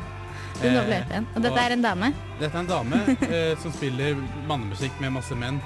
den 0.62 0.76
doble 0.78 1.00
EP-en. 1.00 1.26
Og 1.34 1.46
dette 1.46 1.64
er 1.64 1.74
en 1.74 1.82
dame. 1.82 2.12
Dette 2.38 2.52
er 2.52 2.62
en 2.62 2.70
dame 2.70 3.02
uh, 3.10 3.54
som 3.62 3.74
spiller 3.74 4.22
mannemusikk 4.46 5.02
med 5.02 5.16
masse 5.18 5.38
menn. 5.38 5.58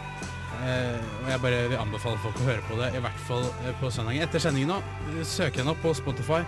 Eh, 0.60 1.00
og 1.24 1.30
jeg 1.30 1.40
bare 1.40 1.60
vil 1.72 1.80
anbefale 1.80 2.20
folk 2.20 2.40
å 2.42 2.48
høre 2.48 2.64
på 2.68 2.76
det, 2.80 2.90
i 2.96 3.00
hvert 3.00 3.22
fall 3.28 3.46
eh, 3.64 3.72
på 3.80 3.90
søndagen. 3.92 4.24
Etter 4.26 4.42
sendingen 4.44 4.74
nå, 4.74 4.80
eh, 5.08 5.22
søk 5.26 5.60
henne 5.60 5.72
opp 5.72 5.80
på 5.84 5.94
Spotify 5.96 6.42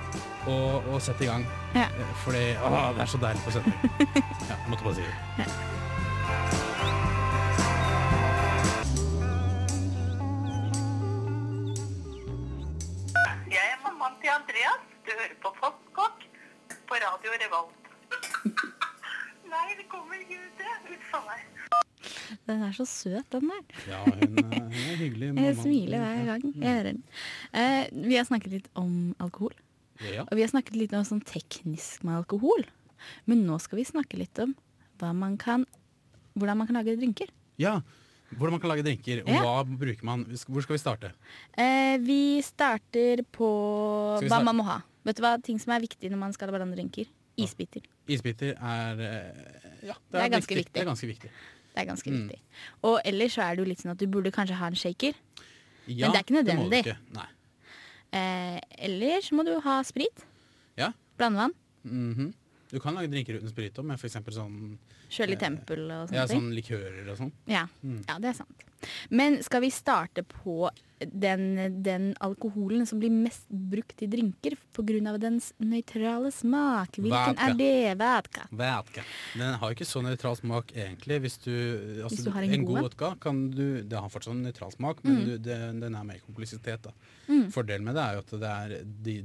og, 0.50 0.90
og 0.92 0.98
sett 1.04 1.22
i 1.24 1.30
gang. 1.30 1.46
Ja. 1.76 1.88
Fordi 2.26 2.44
å, 2.60 2.72
det 2.96 3.06
er 3.06 3.14
så 3.14 3.22
deilig 3.22 3.46
på 3.46 3.56
søndag. 3.56 3.86
ja, 4.50 4.58
måtte 4.68 4.84
bare 4.84 4.98
si 5.00 5.06
det. 5.06 5.14
Jeg 5.40 5.81
Den 22.62 22.68
er 22.70 22.76
så 22.78 22.84
søt, 22.86 23.26
den 23.34 23.48
der. 23.50 23.62
Ja, 23.90 24.00
hun, 24.06 24.36
er, 24.38 24.60
hun 24.62 24.90
er 24.92 24.98
hyggelig. 25.00 25.30
Jeg 25.42 25.56
smiler 25.58 25.98
hver 25.98 26.20
gang 26.28 26.44
jeg 26.46 26.62
hører 26.62 26.88
den. 26.92 27.00
Eh, 27.58 27.88
vi 28.06 28.14
har 28.14 28.28
snakket 28.28 28.52
litt 28.54 28.68
om 28.78 28.92
alkohol. 29.22 29.56
Ja. 30.06 30.22
Og 30.28 30.36
vi 30.38 30.44
har 30.44 30.50
snakket 30.52 30.78
litt 30.78 30.94
om 30.94 31.02
sånn 31.08 31.24
teknisk 31.26 32.04
med 32.06 32.20
alkohol. 32.20 32.62
Men 33.26 33.42
nå 33.48 33.58
skal 33.62 33.80
vi 33.80 33.86
snakke 33.88 34.20
litt 34.20 34.38
om 34.42 34.54
man 35.18 35.34
kan, 35.42 35.64
hvordan 36.38 36.60
man 36.60 36.68
kan 36.70 36.78
lage 36.78 36.94
drinker. 37.00 37.34
ja. 37.58 37.80
Hvordan 38.32 38.54
man 38.54 38.60
kan 38.62 38.70
lage 38.70 38.84
drinker, 38.86 39.18
og 39.26 39.28
Ja. 39.28 39.40
hva 39.44 39.76
bruker 39.76 40.04
man 40.08 40.22
Hvor 40.24 40.62
skal 40.64 40.72
vi 40.72 40.78
starte? 40.80 41.10
Eh, 41.52 41.98
vi 42.00 42.40
starter 42.40 43.20
på 43.28 43.48
vi 44.22 44.30
hva 44.30 44.38
man 44.46 44.56
må 44.56 44.64
ha. 44.64 44.78
Vet 45.04 45.18
du 45.18 45.22
hva 45.26 45.34
ting 45.42 45.58
som 45.60 45.74
er 45.74 45.82
viktig 45.84 46.08
når 46.08 46.16
man 46.22 46.32
skal 46.32 46.48
blande 46.48 46.78
drinker? 46.78 47.10
Isbiter. 47.36 47.82
Isbiter 48.08 48.54
er 48.56 49.02
eh, 49.04 49.88
Ja, 49.90 49.98
Det 50.08 50.22
er 50.22 50.32
ganske 50.32 50.56
viktig. 50.56 50.72
Det 50.72 50.80
er 50.80 50.88
ganske 50.88 51.10
viktig. 51.10 51.30
Det 51.74 51.80
er 51.80 51.86
ganske 51.88 52.10
Mm. 52.10 52.28
viktig. 52.28 52.40
Og 52.84 53.00
ellers 53.04 53.32
så 53.34 53.42
er 53.42 53.56
det 53.56 53.64
jo 53.64 53.68
litt 53.70 53.78
sånn 53.80 53.92
at 53.92 53.98
du 53.98 54.06
burde 54.06 54.30
kanskje 54.30 54.54
ha 54.60 54.66
en 54.66 54.74
shaker. 54.74 55.14
Ja, 55.86 56.08
Men 56.08 56.12
det 56.12 56.18
er 56.18 56.24
ikke 56.24 56.34
må 56.34 56.44
du 56.44 56.52
nødvendig. 56.52 56.84
ikke. 56.86 57.26
Eh, 58.12 58.60
ellers 58.78 59.30
må 59.32 59.44
du 59.44 59.54
ha 59.64 59.82
sprit. 59.82 60.24
Ja. 60.76 60.92
Blandevann. 61.18 61.54
Mhm. 61.84 62.34
Du 62.70 62.78
kan 62.80 62.94
lage 62.94 63.10
drinker 63.10 63.36
uten 63.38 63.48
sprit 63.50 63.74
òg, 63.78 63.84
med 63.84 63.98
f.eks. 63.98 64.14
sånn 64.32 64.78
Sjøl 65.10 65.32
i 65.32 65.36
tempel 65.36 65.90
og 65.90 66.08
sånne 66.08 66.12
ja, 66.16 66.26
ting. 66.26 66.40
sånn 66.40 66.54
likører 66.56 67.08
og 67.10 67.18
sånn. 67.18 67.32
Ja. 67.46 67.66
Mm. 67.84 68.04
ja, 68.08 68.18
det 68.18 68.28
er 68.30 68.32
sant. 68.32 68.62
Men 69.10 69.42
skal 69.42 69.60
vi 69.60 69.68
starte 69.70 70.22
på 70.24 70.70
den, 71.10 71.82
den 71.82 72.14
alkoholen 72.20 72.86
som 72.86 72.98
blir 73.02 73.10
mest 73.10 73.48
brukt 73.50 74.02
i 74.02 74.06
drinker 74.06 74.56
pga. 74.72 75.16
dens 75.18 75.52
nøytrale 75.58 76.30
smak? 76.32 76.96
Hvilken 76.98 77.36
Vodka. 77.36 77.46
er 77.48 77.54
det? 77.58 77.98
Vodka. 77.98 78.46
Vodka. 78.50 79.02
Den 79.38 79.54
har 79.60 79.70
ikke 79.74 79.86
så 79.88 80.02
nøytral 80.02 80.36
smak 80.36 80.72
egentlig. 80.74 81.20
Hvis 81.24 81.38
du, 81.44 81.52
altså, 82.04 82.08
Hvis 82.16 82.24
du 82.24 82.30
har 82.30 82.42
en 82.42 82.64
god 82.64 82.74
god 82.74 82.82
vodka, 82.88 83.14
kan 83.20 83.50
du, 83.50 83.82
det 83.82 83.98
har 83.98 84.08
fortsatt 84.08 84.34
en 84.34 84.42
nøytral 84.46 84.72
smak, 84.72 85.02
men 85.04 85.12
Mm. 85.16 85.24
du, 85.24 85.38
det, 85.38 85.58
den 85.80 85.94
er 85.94 86.04
mer 86.04 86.18
kompleksitet. 86.24 86.82
Da. 86.82 86.92
Mm. 87.28 87.50
Fordelen 87.52 87.84
med 87.84 87.94
det 87.94 88.02
er 88.02 88.12
jo 88.14 88.18
at 88.24 88.30
det, 88.40 88.52
er 88.52 88.84
de, 88.84 89.16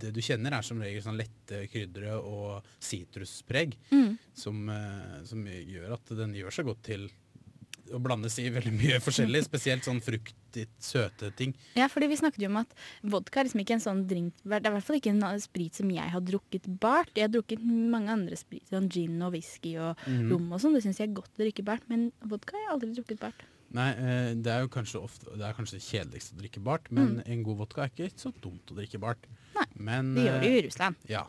det 0.00 0.12
du 0.14 0.20
kjenner, 0.20 0.52
er 0.58 0.62
som 0.62 0.78
regel 0.80 1.02
sånn 1.02 1.16
lette 1.18 1.66
krydre 1.72 2.14
og 2.20 2.62
sitruspreg, 2.80 3.76
Mm. 3.92 4.18
som, 4.34 4.68
eh, 4.70 5.24
som 5.24 5.44
gjør 5.44 5.92
at 5.94 6.06
den 6.16 6.32
gjør 6.34 6.50
seg 6.52 6.64
godt 6.66 6.82
til 6.82 7.10
å 7.92 8.00
blandes 8.02 8.38
i 8.38 8.48
veldig 8.50 8.72
mye 8.72 9.00
forskjellig, 9.02 9.42
spesielt 9.46 9.84
sånn 9.86 10.00
fruktig, 10.04 10.66
søte 10.82 11.30
ting. 11.36 11.54
Ja, 11.78 11.86
fordi 11.92 12.08
vi 12.10 12.16
snakket 12.18 12.42
jo 12.42 12.48
om 12.50 12.56
at 12.62 12.72
vodka 13.02 13.40
er 13.40 13.44
liksom 13.48 13.60
ikke 13.62 13.76
en 13.78 13.84
sånn 13.84 14.00
drink 14.10 14.34
Det 14.42 14.58
er 14.60 14.70
i 14.70 14.74
hvert 14.74 14.86
fall 14.88 14.96
ikke 15.00 15.12
en 15.14 15.40
sprit 15.40 15.74
som 15.74 15.90
jeg 15.90 16.10
har 16.10 16.20
drukket 16.20 16.66
bart. 16.80 17.10
Jeg 17.14 17.28
har 17.28 17.34
drukket 17.34 17.62
mange 17.64 18.10
andre 18.10 18.36
sprit, 18.36 18.66
sånn 18.70 18.88
gin 18.90 19.20
og 19.22 19.32
whisky 19.34 19.76
og 19.78 19.96
Mhm. 20.06 20.30
rom 20.30 20.52
og 20.52 20.60
sånn. 20.60 20.74
Det 20.74 20.82
syns 20.84 20.98
jeg 20.98 21.08
er 21.10 21.14
godt 21.14 21.30
å 21.38 21.42
drikke 21.44 21.64
bart, 21.64 21.82
men 21.88 22.12
vodka 22.26 22.52
har 22.56 22.62
jeg 22.66 22.70
aldri 22.74 22.94
drukket 23.02 23.20
bart. 23.20 23.42
Nei, 23.72 23.90
eh, 23.92 24.34
det 24.34 24.48
er 24.50 24.60
jo 24.62 24.68
kanskje 24.68 24.98
ofte 25.00 25.26
Det 25.36 25.42
er 25.46 25.52
kanskje 25.54 25.78
kjedeligst 25.78 26.34
å 26.34 26.40
drikke 26.42 26.60
bart, 26.62 26.90
men 26.90 27.18
Mm. 27.18 27.22
en 27.26 27.42
god 27.44 27.58
vodka 27.58 27.82
er 27.84 27.88
ikke 27.90 28.10
så 28.18 28.32
dumt 28.42 28.66
å 28.66 28.74
drikke 28.74 28.98
bart. 28.98 29.26
Nei, 29.54 29.64
men, 29.76 30.14
det 30.14 30.24
gjør 30.26 30.40
det 30.40 30.48
jo 30.50 30.56
eh, 30.56 30.58
i 30.58 30.66
Russland. 30.66 30.96
Ja. 31.06 31.26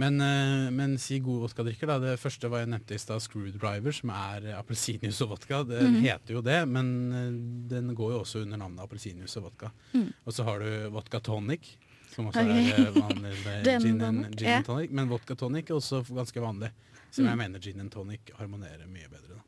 Men, 0.00 0.20
eh, 0.24 0.70
men 0.72 0.96
si 1.00 1.18
god 1.20 1.44
vodkadrikker, 1.44 1.90
da. 1.90 1.98
Det 2.00 2.16
første 2.20 2.48
var 2.50 2.62
jeg 2.62 2.70
nevnte 2.72 2.96
i 2.96 3.00
stad, 3.00 3.20
Screwdriver, 3.24 3.92
som 3.94 4.12
er 4.14 4.48
eh, 4.48 4.56
appelsinjuice 4.56 5.26
og 5.26 5.34
vodka. 5.34 5.62
Det 5.68 5.82
mm. 5.84 5.98
heter 6.06 6.36
jo 6.38 6.42
det, 6.46 6.58
men 6.70 6.90
eh, 7.12 7.28
den 7.74 7.92
går 7.98 8.14
jo 8.14 8.22
også 8.22 8.44
under 8.46 8.60
navnet 8.62 8.84
appelsinjuice 8.86 9.40
og 9.42 9.50
vodka. 9.50 9.72
Mm. 9.92 10.08
Og 10.24 10.36
så 10.36 10.46
har 10.48 10.64
du 10.64 10.88
vodka 10.94 11.20
tonic, 11.26 11.74
som 12.14 12.30
også 12.30 12.46
okay. 12.46 12.72
er 12.72 12.96
vanlig 12.96 13.34
Gin 13.66 14.00
and, 14.00 14.24
tonic, 14.24 14.38
gin 14.40 14.54
and 14.56 14.70
tonic. 14.70 14.96
Men 14.96 15.12
vodka 15.12 15.36
tonic 15.38 15.68
er 15.68 15.78
også 15.78 16.02
ganske 16.08 16.46
vanlig. 16.46 16.72
Som 17.10 17.24
Mm. 17.24 17.28
jeg 17.28 17.38
mener 17.38 17.58
gin 17.58 17.80
and 17.80 17.90
tonic 17.90 18.30
harmonerer 18.38 18.86
mye 18.86 19.08
bedre. 19.10 19.36
Da. 19.36 19.44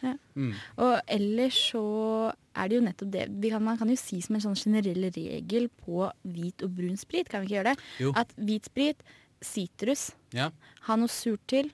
Ja. 0.00 0.14
Mm. 0.34 0.52
Og 0.80 0.94
ellers 1.12 1.56
så 1.72 1.84
er 2.56 2.70
det 2.70 2.78
jo 2.78 2.84
nettopp 2.84 3.10
det 3.12 3.24
vi 3.42 3.50
kan, 3.52 3.62
Man 3.62 3.76
kan 3.76 3.90
jo 3.90 3.98
si 4.00 4.20
som 4.24 4.38
en 4.38 4.44
sånn 4.44 4.56
generell 4.56 5.10
regel 5.12 5.68
på 5.82 6.06
hvit 6.22 6.64
og 6.64 6.76
brun 6.78 6.96
sprit, 6.96 7.28
kan 7.28 7.42
vi 7.42 7.50
ikke 7.50 7.58
gjøre 7.58 7.74
det? 7.74 7.88
Jo. 8.00 8.14
At 8.16 8.32
hvit 8.38 8.70
sprit, 8.70 9.02
sitrus, 9.42 10.10
Ja. 10.32 10.50
ha 10.82 10.96
noe 10.96 11.08
surt 11.08 11.40
til, 11.46 11.70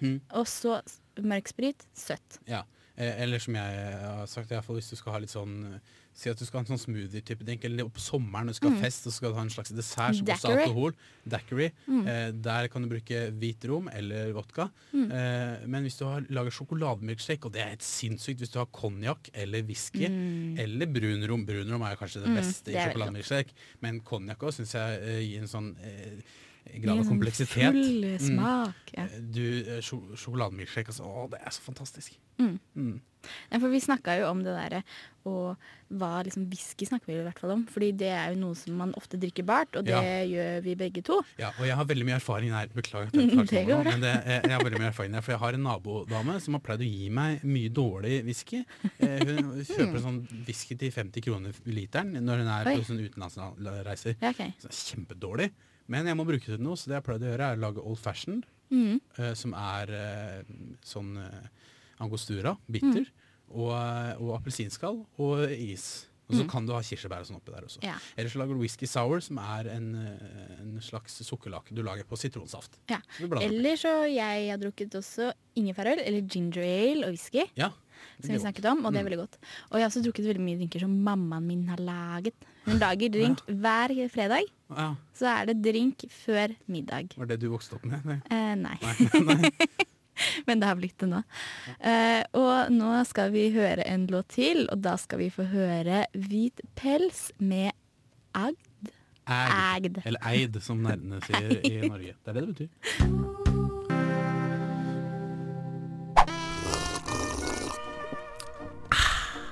Mm. 0.00 0.20
og 0.30 0.44
så 0.46 0.82
mørk 1.16 1.48
sprit, 1.48 1.86
søtt. 1.94 2.38
Ja. 2.46 2.64
Eh, 2.98 3.22
eller 3.22 3.38
som 3.38 3.54
jeg 3.54 3.98
har 4.00 4.26
sagt, 4.26 4.50
i 4.52 4.54
hvis 4.60 4.90
du 4.90 4.96
skal 4.96 5.12
ha 5.12 5.18
litt 5.18 5.30
sånn 5.30 5.74
eh, 5.74 5.78
Si 6.16 6.30
at 6.30 6.38
du 6.38 6.46
skal 6.46 6.64
ha 6.64 6.64
en 6.72 6.78
sånn 6.78 6.86
smoothie-type 6.94 7.44
drink, 7.44 7.62
eller 7.66 7.84
på 7.92 8.00
sommeren 8.00 8.46
du 8.46 8.54
skal 8.54 8.70
ha 8.70 8.76
Mm. 8.76 8.80
fest 8.80 9.06
og 9.06 9.12
skal 9.12 9.34
ha 9.34 9.42
en 9.42 9.50
slags 9.50 9.68
dessert 9.70 10.14
som 10.16 10.24
også 10.24 10.48
har 10.48 10.58
alkohol. 10.64 10.94
Daiquiri. 11.28 11.72
Mm. 11.86 12.06
Eh, 12.08 12.30
der 12.32 12.68
kan 12.68 12.80
du 12.80 12.88
bruke 12.88 13.30
hvit 13.38 13.62
rom 13.68 13.88
eller 13.92 14.32
vodka. 14.32 14.70
Mm. 14.94 15.12
Eh, 15.12 15.66
men 15.66 15.82
hvis 15.84 15.98
du 15.98 16.06
har, 16.06 16.22
lager 16.30 16.48
sjokolademilkshake, 16.50 17.44
og 17.44 17.52
det 17.52 17.60
er 17.60 17.68
helt 17.68 17.80
sinnssykt 17.82 18.38
hvis 18.40 18.50
du 18.50 18.58
har 18.60 18.64
konjakk 18.72 19.28
eller 19.34 19.60
whisky 19.62 20.08
Mm. 20.08 20.58
eller 20.58 20.86
brunrom 20.86 21.44
Brunrom 21.44 21.82
er 21.82 21.96
kanskje 21.96 22.22
det 22.24 22.28
Mm, 22.30 22.36
beste 22.36 22.68
i 22.72 22.72
sjokolademilkshake, 22.80 23.50
men 23.82 24.00
konjakk 24.00 24.38
òg 24.38 24.54
syns 24.54 24.72
jeg 24.72 25.02
eh, 25.02 25.20
gir 25.20 25.40
en 25.42 25.48
sånn 25.48 25.76
eh, 25.84 26.22
grad 26.82 26.98
av 26.98 27.04
kompleksitet. 27.08 27.72
full 27.72 28.18
smak, 28.18 28.94
ja. 28.96 29.04
Eh, 29.04 29.20
Du, 29.20 29.42
eh, 29.62 29.80
sjo- 29.80 30.14
Sjokolademilkshake, 30.16 30.88
altså. 30.92 31.04
Å, 31.06 31.28
det 31.30 31.40
er 31.44 31.50
så 31.50 31.60
fantastisk. 31.62 32.16
Mm. 32.38 32.58
Mm. 32.76 33.00
Ja, 33.50 33.58
for 33.58 33.68
vi 33.72 33.80
snakka 33.80 34.18
jo 34.20 34.26
om 34.30 34.42
det 34.44 34.52
derre 34.54 34.82
og 35.26 35.56
hva 35.90 36.22
liksom 36.22 36.44
whisky 36.50 36.86
snakker 36.86 37.06
vi 37.10 37.14
i 37.18 37.24
hvert 37.24 37.38
fall 37.42 37.50
om. 37.56 37.64
Fordi 37.66 37.88
det 37.98 38.10
er 38.12 38.28
jo 38.34 38.38
noe 38.38 38.54
som 38.54 38.76
man 38.78 38.92
ofte 38.94 39.18
drikker 39.18 39.42
bart, 39.44 39.74
og 39.74 39.84
det 39.88 39.90
Ja. 39.96 40.02
gjør 40.02 40.62
vi 40.62 40.74
begge 40.76 41.02
to. 41.02 41.16
Ja, 41.38 41.48
og 41.58 41.66
jeg 41.66 41.74
har 41.74 41.84
veldig 41.84 42.04
mye 42.06 42.20
erfaring 42.20 42.50
der. 42.54 42.68
Beklager 42.68 43.08
at 43.08 43.14
jeg 43.18 43.30
tar 43.34 43.44
Det 43.50 43.66
nå, 43.66 43.82
men 43.84 44.00
det, 44.04 44.12
jeg, 44.26 44.42
jeg 44.44 44.52
har 44.52 44.62
veldig 44.62 44.78
mye 44.78 44.92
erfaring 44.92 45.12
der, 45.12 45.20
for 45.26 45.32
jeg 45.32 45.40
har 45.40 45.54
en 45.58 45.62
nabodame 45.66 46.40
som 46.40 46.54
har 46.54 46.60
pleid 46.60 46.80
å 46.86 46.90
gi 46.92 47.08
meg 47.10 47.42
mye 47.42 47.68
dårlig 47.74 48.22
whisky. 48.28 48.62
Eh, 49.00 49.18
hun 49.26 49.64
kjøper 49.64 49.98
sånn 50.06 50.20
whisky 50.46 50.76
til 50.78 50.92
50 50.94 51.20
kroner 51.26 51.52
literen 51.66 52.12
når 52.22 52.44
hun 52.44 52.52
er 52.60 52.66
Oi. 52.70 52.76
på 52.78 52.84
sånn 52.92 53.02
utenlandsreiser. 53.08 54.16
Ja, 54.22 54.30
okay. 54.30 54.52
Så 54.62 54.70
kjempedårlig. 54.94 55.50
Men 55.88 56.06
jeg 56.06 56.16
må 56.18 56.24
bruke 56.26 56.46
det 56.46 56.56
til 56.58 56.64
noe, 56.66 56.74
så 56.76 56.86
det 56.90 56.96
jeg 56.98 57.04
pleide 57.06 57.28
å 57.28 57.30
gjøre, 57.32 57.50
er 57.52 57.56
å 57.60 57.64
lage 57.66 57.82
old 57.84 57.98
fashioned, 57.98 58.44
mm. 58.70 59.00
uh, 59.20 59.32
som 59.38 59.54
er 59.54 59.92
uh, 59.94 60.42
sånn 60.84 61.16
uh, 61.18 61.46
angostura, 62.02 62.56
bitter, 62.70 63.06
Mm. 63.46 63.62
og, 63.62 63.70
og 64.26 64.30
appelsinskall 64.40 65.04
og 65.22 65.44
is. 65.52 66.08
Og 66.26 66.34
så 66.34 66.42
Mm. 66.42 66.48
kan 66.50 66.66
du 66.66 66.72
ha 66.74 66.80
kirsebær 66.82 67.20
og 67.22 67.26
sånn 67.28 67.36
oppi 67.38 67.52
der 67.54 67.62
også. 67.62 67.78
Ja. 67.86 67.94
Eller 68.18 68.28
så 68.32 68.40
lager 68.40 68.54
du 68.56 68.58
whisky 68.64 68.86
sour, 68.90 69.20
som 69.22 69.38
er 69.38 69.68
en, 69.70 69.92
en 70.58 70.80
slags 70.82 71.20
sukkerlake 71.22 71.70
du 71.72 71.84
lager 71.86 72.02
på 72.02 72.18
sitronsaft. 72.18 72.80
Ja. 72.90 72.98
Eller 73.38 73.76
så 73.78 73.92
jeg 74.10 74.50
har 74.50 74.58
drukket 74.58 74.90
også 74.98 75.30
ingefærøl, 75.54 76.02
eller 76.02 76.26
ginger 76.26 76.58
ale 76.66 77.06
og 77.06 77.14
whisky. 77.14 77.46
Ja, 77.54 77.70
Som 78.20 78.34
vi 78.34 78.40
snakket 78.42 78.64
om, 78.72 78.82
og 78.84 78.92
det 78.92 78.98
er 78.98 79.04
Mm. 79.04 79.10
veldig 79.12 79.20
godt. 79.22 79.38
Og 79.70 79.78
jeg 79.78 79.82
har 79.86 79.90
også 79.90 80.02
drukket 80.02 80.26
veldig 80.26 80.42
mye 80.42 80.58
drinker 80.58 80.80
som 80.80 80.98
mammaen 81.04 81.46
min 81.46 81.62
har 81.68 81.78
laget. 81.78 82.34
Hun 82.66 82.78
lager 82.82 83.08
drink 83.14 83.38
hver 83.46 83.94
fredag. 84.10 84.50
Ja. 84.72 84.88
Så 85.14 85.28
er 85.30 85.50
det 85.50 85.60
drink 85.62 86.06
før 86.10 86.54
middag. 86.70 87.14
Var 87.16 87.28
det 87.30 87.38
du 87.42 87.48
vokste 87.52 87.78
opp 87.78 87.84
med? 87.86 88.02
Nei. 88.06 88.18
Eh, 88.30 88.54
nei. 88.58 88.78
Nei, 88.82 89.22
nei. 89.44 89.52
Men 90.48 90.62
det 90.62 90.68
har 90.70 90.78
blitt 90.78 90.96
det 91.02 91.08
nå. 91.10 91.20
Eh, 91.76 92.22
og 92.40 92.72
nå 92.72 92.92
skal 93.08 93.30
vi 93.34 93.50
høre 93.54 93.84
en 93.86 94.06
låt 94.10 94.32
til, 94.38 94.64
og 94.72 94.80
da 94.84 94.96
skal 95.00 95.20
vi 95.20 95.28
få 95.32 95.44
høre 95.50 96.06
Hvit 96.16 96.64
pels 96.78 97.28
med 97.38 97.70
Agd. 98.36 98.92
Ægd. 99.26 100.02
Eller 100.06 100.22
eid, 100.30 100.58
som 100.62 100.82
nerdene 100.84 101.18
sier 101.26 101.58
i 101.66 101.88
Norge. 101.88 102.14
Det 102.22 102.30
er 102.30 102.36
det 102.36 102.42
det 102.46 102.54
betyr. 102.54 102.70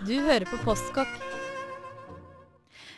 Du 0.05 0.15
hører 0.21 0.45
på 0.45 0.59
Postkokk. 0.67 1.09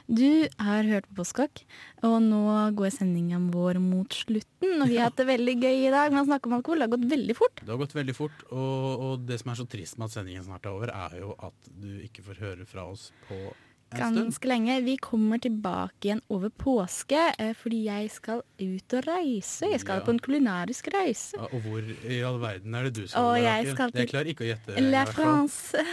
Du 0.06 0.46
har 0.62 0.86
hørt 0.86 1.08
på 1.10 1.16
Postkokk, 1.18 1.64
og 2.06 2.16
nå 2.22 2.42
går 2.78 2.92
sendingen 2.94 3.48
vår 3.50 3.80
mot 3.82 4.08
slutten. 4.14 4.76
Og 4.80 4.86
vi 4.88 5.00
har 5.00 5.10
hatt 5.10 5.18
det 5.18 5.26
veldig 5.26 5.56
gøy 5.58 5.86
i 5.88 5.90
dag 5.90 6.12
med 6.14 6.22
å 6.22 6.28
snakke 6.28 6.46
om 6.46 6.54
alkohol. 6.60 6.78
Det 6.78 6.86
har 6.86 6.94
gått 6.96 7.10
veldig 7.10 7.36
fort. 7.36 7.60
Det 7.64 7.72
har 7.74 7.80
gått 7.82 7.96
veldig 7.98 8.14
fort, 8.16 8.46
og, 8.54 9.04
og 9.08 9.26
det 9.26 9.40
som 9.42 9.50
er 9.50 9.60
så 9.62 9.66
trist 9.66 9.98
med 9.98 10.06
at 10.06 10.14
sendingen 10.20 10.46
snart 10.46 10.66
er 10.68 10.74
over, 10.76 10.94
er 10.94 11.18
jo 11.24 11.34
at 11.42 11.70
du 11.74 11.90
ikke 12.06 12.22
får 12.28 12.42
høre 12.44 12.66
fra 12.70 12.86
oss 12.92 13.08
på 13.26 13.34
en 13.40 13.98
stund. 13.98 14.16
Ganske 14.18 14.48
lenge. 14.50 14.76
Vi 14.82 14.96
kommer 14.98 15.38
tilbake 15.42 16.08
igjen 16.08 16.22
over 16.34 16.50
påske, 16.50 17.20
eh, 17.38 17.52
fordi 17.58 17.84
jeg 17.86 18.08
skal 18.14 18.42
ut 18.62 18.96
og 18.98 19.06
reise. 19.06 19.68
Jeg 19.70 19.82
skal 19.84 20.00
Ja. 20.00 20.04
på 20.06 20.10
en 20.14 20.18
kulinarisk 20.22 20.88
reise. 20.94 21.34
Ja, 21.38 21.46
og 21.50 21.62
hvor 21.66 21.82
i 21.86 22.18
all 22.26 22.38
verden 22.42 22.74
er 22.74 22.88
det 22.88 22.94
du 22.98 23.06
skal? 23.06 23.22
Og 23.22 23.36
Rakel? 23.36 23.46
jeg 23.46 23.74
skal 23.76 23.90
til 23.94 24.00
Jeg 24.02 24.10
klarer 24.10 24.32
ikke 24.34 24.46
å 24.46 24.50
gjette. 24.54 24.80
La. 24.90 25.04
France. 25.06 25.86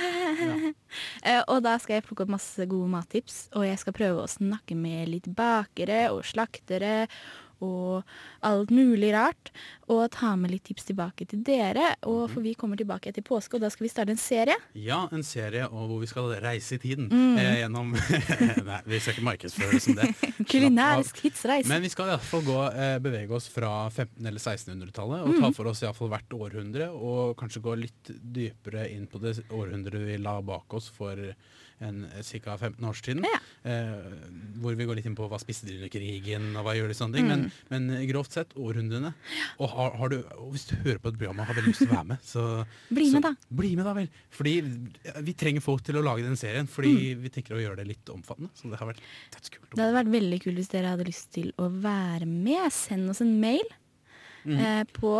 Eh, 1.25 1.39
og 1.49 1.63
da 1.65 1.71
skal 1.81 1.97
jeg 1.97 2.03
plukke 2.05 2.21
opp 2.25 2.33
masse 2.35 2.65
gode 2.69 2.85
mattips, 2.91 3.47
og 3.57 3.63
jeg 3.65 3.79
skal 3.81 3.95
prøve 3.97 4.21
å 4.21 4.29
snakke 4.29 4.75
med 4.77 5.09
litt 5.09 5.29
bakere 5.33 6.03
og 6.13 6.21
slaktere 6.27 7.07
og 7.61 8.03
alt 8.41 8.71
mulig 8.73 9.11
rart. 9.13 9.51
Og 9.91 10.05
ta 10.11 10.33
med 10.39 10.51
litt 10.51 10.63
tips 10.63 10.85
tilbake 10.87 11.25
til 11.29 11.41
dere. 11.43 11.93
Og 12.07 12.29
For 12.31 12.41
vi 12.41 12.53
kommer 12.55 12.79
tilbake 12.79 13.11
etter 13.11 13.21
påske, 13.21 13.55
og 13.55 13.61
da 13.61 13.69
skal 13.69 13.85
vi 13.85 13.91
starte 13.91 14.11
en 14.15 14.17
serie. 14.21 14.55
Ja, 14.73 15.03
en 15.11 15.23
serie 15.23 15.65
og 15.67 15.89
hvor 15.91 15.99
vi 16.01 16.07
skal 16.07 16.31
reise 16.43 16.75
i 16.75 16.81
tiden. 16.81 17.09
Mm. 17.11 17.37
Eh, 17.37 17.57
gjennom 17.61 17.91
Nei, 18.69 18.79
vi 18.87 18.99
skal 19.03 19.13
ikke 19.17 19.27
markedsføre 19.27 19.71
det 19.77 19.81
som 19.85 19.99
det. 19.99 20.09
Kulinarisk 20.51 21.21
tidsreis. 21.21 21.67
Men 21.69 21.83
vi 21.83 21.91
skal 21.93 22.09
i 22.09 22.15
hvert 22.15 22.27
fall 22.31 22.45
gå, 22.47 22.59
eh, 22.73 22.97
bevege 23.03 23.35
oss 23.37 23.47
fra 23.51 23.73
1500- 23.89 24.27
eller 24.33 24.39
1600-tallet 24.39 25.27
og 25.27 25.35
ta 25.39 25.43
Mm. 25.43 25.55
for 25.57 25.67
oss 25.69 25.81
i 25.83 25.85
hvert 25.85 25.97
fall 25.99 26.09
hvert 26.13 26.33
århundre, 26.33 26.87
og 26.95 27.35
kanskje 27.37 27.61
gå 27.61 27.73
litt 27.77 28.09
dypere 28.33 28.87
inn 28.93 29.05
på 29.11 29.19
det 29.21 29.35
århundret 29.51 30.05
vi 30.07 30.17
la 30.17 30.37
bak 30.41 30.73
oss 30.73 30.87
for 30.89 31.19
en 31.79 32.03
ca. 32.09 32.57
15 32.57 32.85
år 32.85 32.97
siden. 32.99 33.25
Ja. 33.27 33.39
Eh, 33.69 34.15
hvor 34.61 34.75
vi 34.77 34.85
går 34.87 34.99
litt 34.99 35.07
inn 35.09 35.17
på 35.17 35.27
hva 35.31 35.39
spiste 35.41 35.67
de 35.67 35.77
under 35.77 35.91
krigen, 35.93 36.49
og 36.57 36.67
hva 36.67 36.75
gjør 36.77 36.91
de 36.91 36.97
sånne 36.97 37.19
ting. 37.19 37.29
Mm. 37.29 37.45
Men, 37.71 37.87
men 37.89 38.07
grovt 38.09 38.37
sett 38.37 38.55
århundrene. 38.59 39.13
Og, 39.57 39.67
har, 39.73 39.97
har 39.99 40.13
du, 40.13 40.17
og 40.37 40.53
hvis 40.55 40.67
du 40.69 40.75
hører 40.85 41.01
på 41.03 41.13
et 41.13 41.19
program 41.19 41.43
og 41.43 41.49
har 41.49 41.59
veldig 41.59 41.73
lyst 41.73 41.83
til 41.85 41.91
å 41.91 41.97
være 41.97 42.09
med, 42.13 42.25
så 42.33 42.47
Bli 42.97 43.09
så, 43.09 43.19
med, 43.19 43.27
da. 43.27 43.33
Bli 43.61 43.73
med 43.79 43.89
da 43.89 43.95
vel. 43.97 44.09
Fordi 44.33 44.55
vi 45.27 45.37
trenger 45.37 45.65
folk 45.65 45.85
til 45.85 45.99
å 45.99 46.05
lage 46.05 46.25
den 46.25 46.39
serien, 46.39 46.69
fordi 46.69 47.13
vi 47.19 47.31
tenker 47.33 47.57
å 47.57 47.61
gjøre 47.63 47.81
det 47.81 47.89
litt 47.93 48.13
omfattende. 48.13 48.53
Så 48.57 48.71
det 48.71 48.81
har 48.81 48.91
vært 48.93 49.03
Det 49.33 49.79
hadde 49.79 49.93
vært 49.99 50.13
veldig 50.13 50.41
kult 50.43 50.59
hvis 50.61 50.73
dere 50.73 50.95
hadde 50.95 51.07
lyst 51.09 51.31
til 51.35 51.53
å 51.61 51.69
være 51.69 52.27
med. 52.29 52.67
Send 52.73 53.11
oss 53.11 53.23
en 53.23 53.37
mail 53.41 53.65
mm. 54.45 54.57
eh, 54.57 54.83
på 54.95 55.15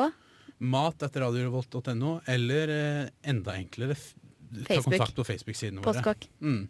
mat 0.63 1.03
etter 1.03 1.25
radiorevolt.no, 1.25 2.17
eller 2.29 2.71
eh, 2.71 3.07
enda 3.29 3.57
enklere 3.59 3.97
ta 4.67 4.79
kontakt 4.85 5.15
på 5.17 5.25
Facebook-sidene 5.27 5.81
våre. 5.81 5.87
Postkokk. 5.93 6.27
Mm. 6.41 6.67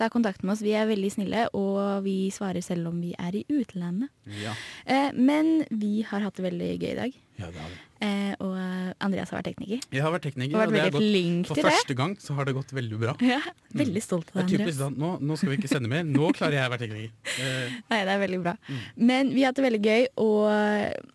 Ta 0.00 0.08
kontakt 0.08 0.42
med 0.42 0.54
oss. 0.54 0.62
Vi 0.64 0.72
er 0.72 0.86
veldig 0.88 1.10
snille, 1.12 1.46
og 1.58 2.02
vi 2.06 2.30
svarer 2.32 2.62
selv 2.64 2.88
om 2.88 3.00
vi 3.02 3.12
er 3.20 3.36
i 3.36 3.44
utlandet. 3.52 4.08
Ja. 4.40 4.54
Eh, 4.86 5.10
men 5.12 5.64
vi 5.70 6.00
har 6.08 6.24
hatt 6.24 6.38
det 6.38 6.46
veldig 6.46 6.70
gøy 6.80 6.90
i 6.94 6.98
dag. 7.02 7.12
ja, 7.36 7.50
det 7.52 7.60
har 7.60 7.68
vi. 7.74 7.82
Eh, 8.06 8.32
og 8.44 8.56
Andreas 9.00 9.30
har 9.32 9.38
vært 9.40 9.50
tekniker. 9.54 9.80
Jeg 9.92 10.02
har 10.04 10.12
vært 10.12 10.26
tekniker, 10.28 10.54
Og 10.56 10.60
vært 10.60 10.68
og 10.68 10.80
har 10.80 10.90
gått, 10.96 11.46
for 11.48 11.54
til 11.56 11.64
det. 11.64 11.72
første 11.72 11.94
gang 11.96 12.16
så 12.20 12.34
har 12.36 12.44
det 12.44 12.54
gått 12.56 12.72
veldig 12.76 12.98
bra. 13.00 13.14
Ja, 13.24 13.40
veldig 13.72 14.02
stolt 14.04 14.32
av 14.34 14.42
Det 14.42 14.46
deg, 14.46 14.60
er 14.60 14.64
Andreas. 14.64 14.78
Da, 14.78 14.88
nå, 14.90 15.10
nå 15.20 15.36
skal 15.36 15.50
vi 15.52 15.56
ikke 15.60 15.72
sende 15.72 15.88
mer, 15.92 16.04
nå 16.04 16.30
klarer 16.36 16.58
jeg 16.60 16.68
å 16.68 16.72
være 16.76 16.84
tekniker. 16.86 17.12
Eh, 17.40 17.76
Nei, 17.90 18.00
det 18.04 18.12
er 18.16 18.22
veldig 18.24 18.40
bra. 18.44 18.56
Mm. 18.68 18.80
Men 19.12 19.34
vi 19.34 19.42
har 19.44 19.52
hatt 19.52 19.60
det 19.60 19.64
veldig 19.68 19.82
gøy, 19.84 20.08
og 20.24 21.12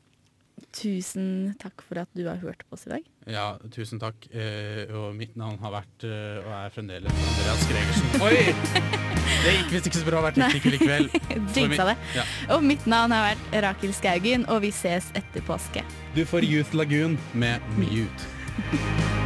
tusen 0.75 1.53
takk 1.61 1.83
for 1.87 1.99
at 2.01 2.09
du 2.17 2.23
har 2.27 2.39
hørt 2.41 2.63
på 2.67 2.77
oss 2.77 2.87
i 2.87 2.93
dag. 2.93 3.07
ja, 3.27 3.45
tusen 3.73 3.99
takk. 4.01 4.27
Eh, 4.33 4.87
og 4.95 5.15
mitt 5.17 5.35
navn 5.39 5.59
har 5.61 5.73
vært, 5.81 6.05
eh, 6.07 6.41
og 6.41 6.51
er 6.57 6.73
fremdeles, 6.75 7.23
Andreas 7.31 7.65
Gregersen. 7.71 8.21
Oi! 8.21 8.97
Det 9.41 9.53
gikk 9.55 9.71
visst 9.73 9.87
ikke 9.89 9.99
så 10.01 10.05
bra 10.05 10.19
å 10.19 10.25
være 10.25 10.37
tekniker 10.51 10.75
likevel. 10.75 11.07
Jinxa 11.55 11.87
det. 11.87 11.95
Ja. 12.17 12.25
Og 12.53 12.65
mitt 12.67 12.83
navn 12.89 13.15
har 13.15 13.31
vært 13.31 13.55
Rakel 13.65 13.95
Skaugen, 13.95 14.45
og 14.51 14.61
vi 14.65 14.73
ses 14.75 15.07
etter 15.17 15.45
påske. 15.47 15.85
Du 16.17 16.21
får 16.27 16.45
Youth 16.45 16.75
Lagoon 16.77 17.17
med 17.33 17.73
Mute. 17.79 19.17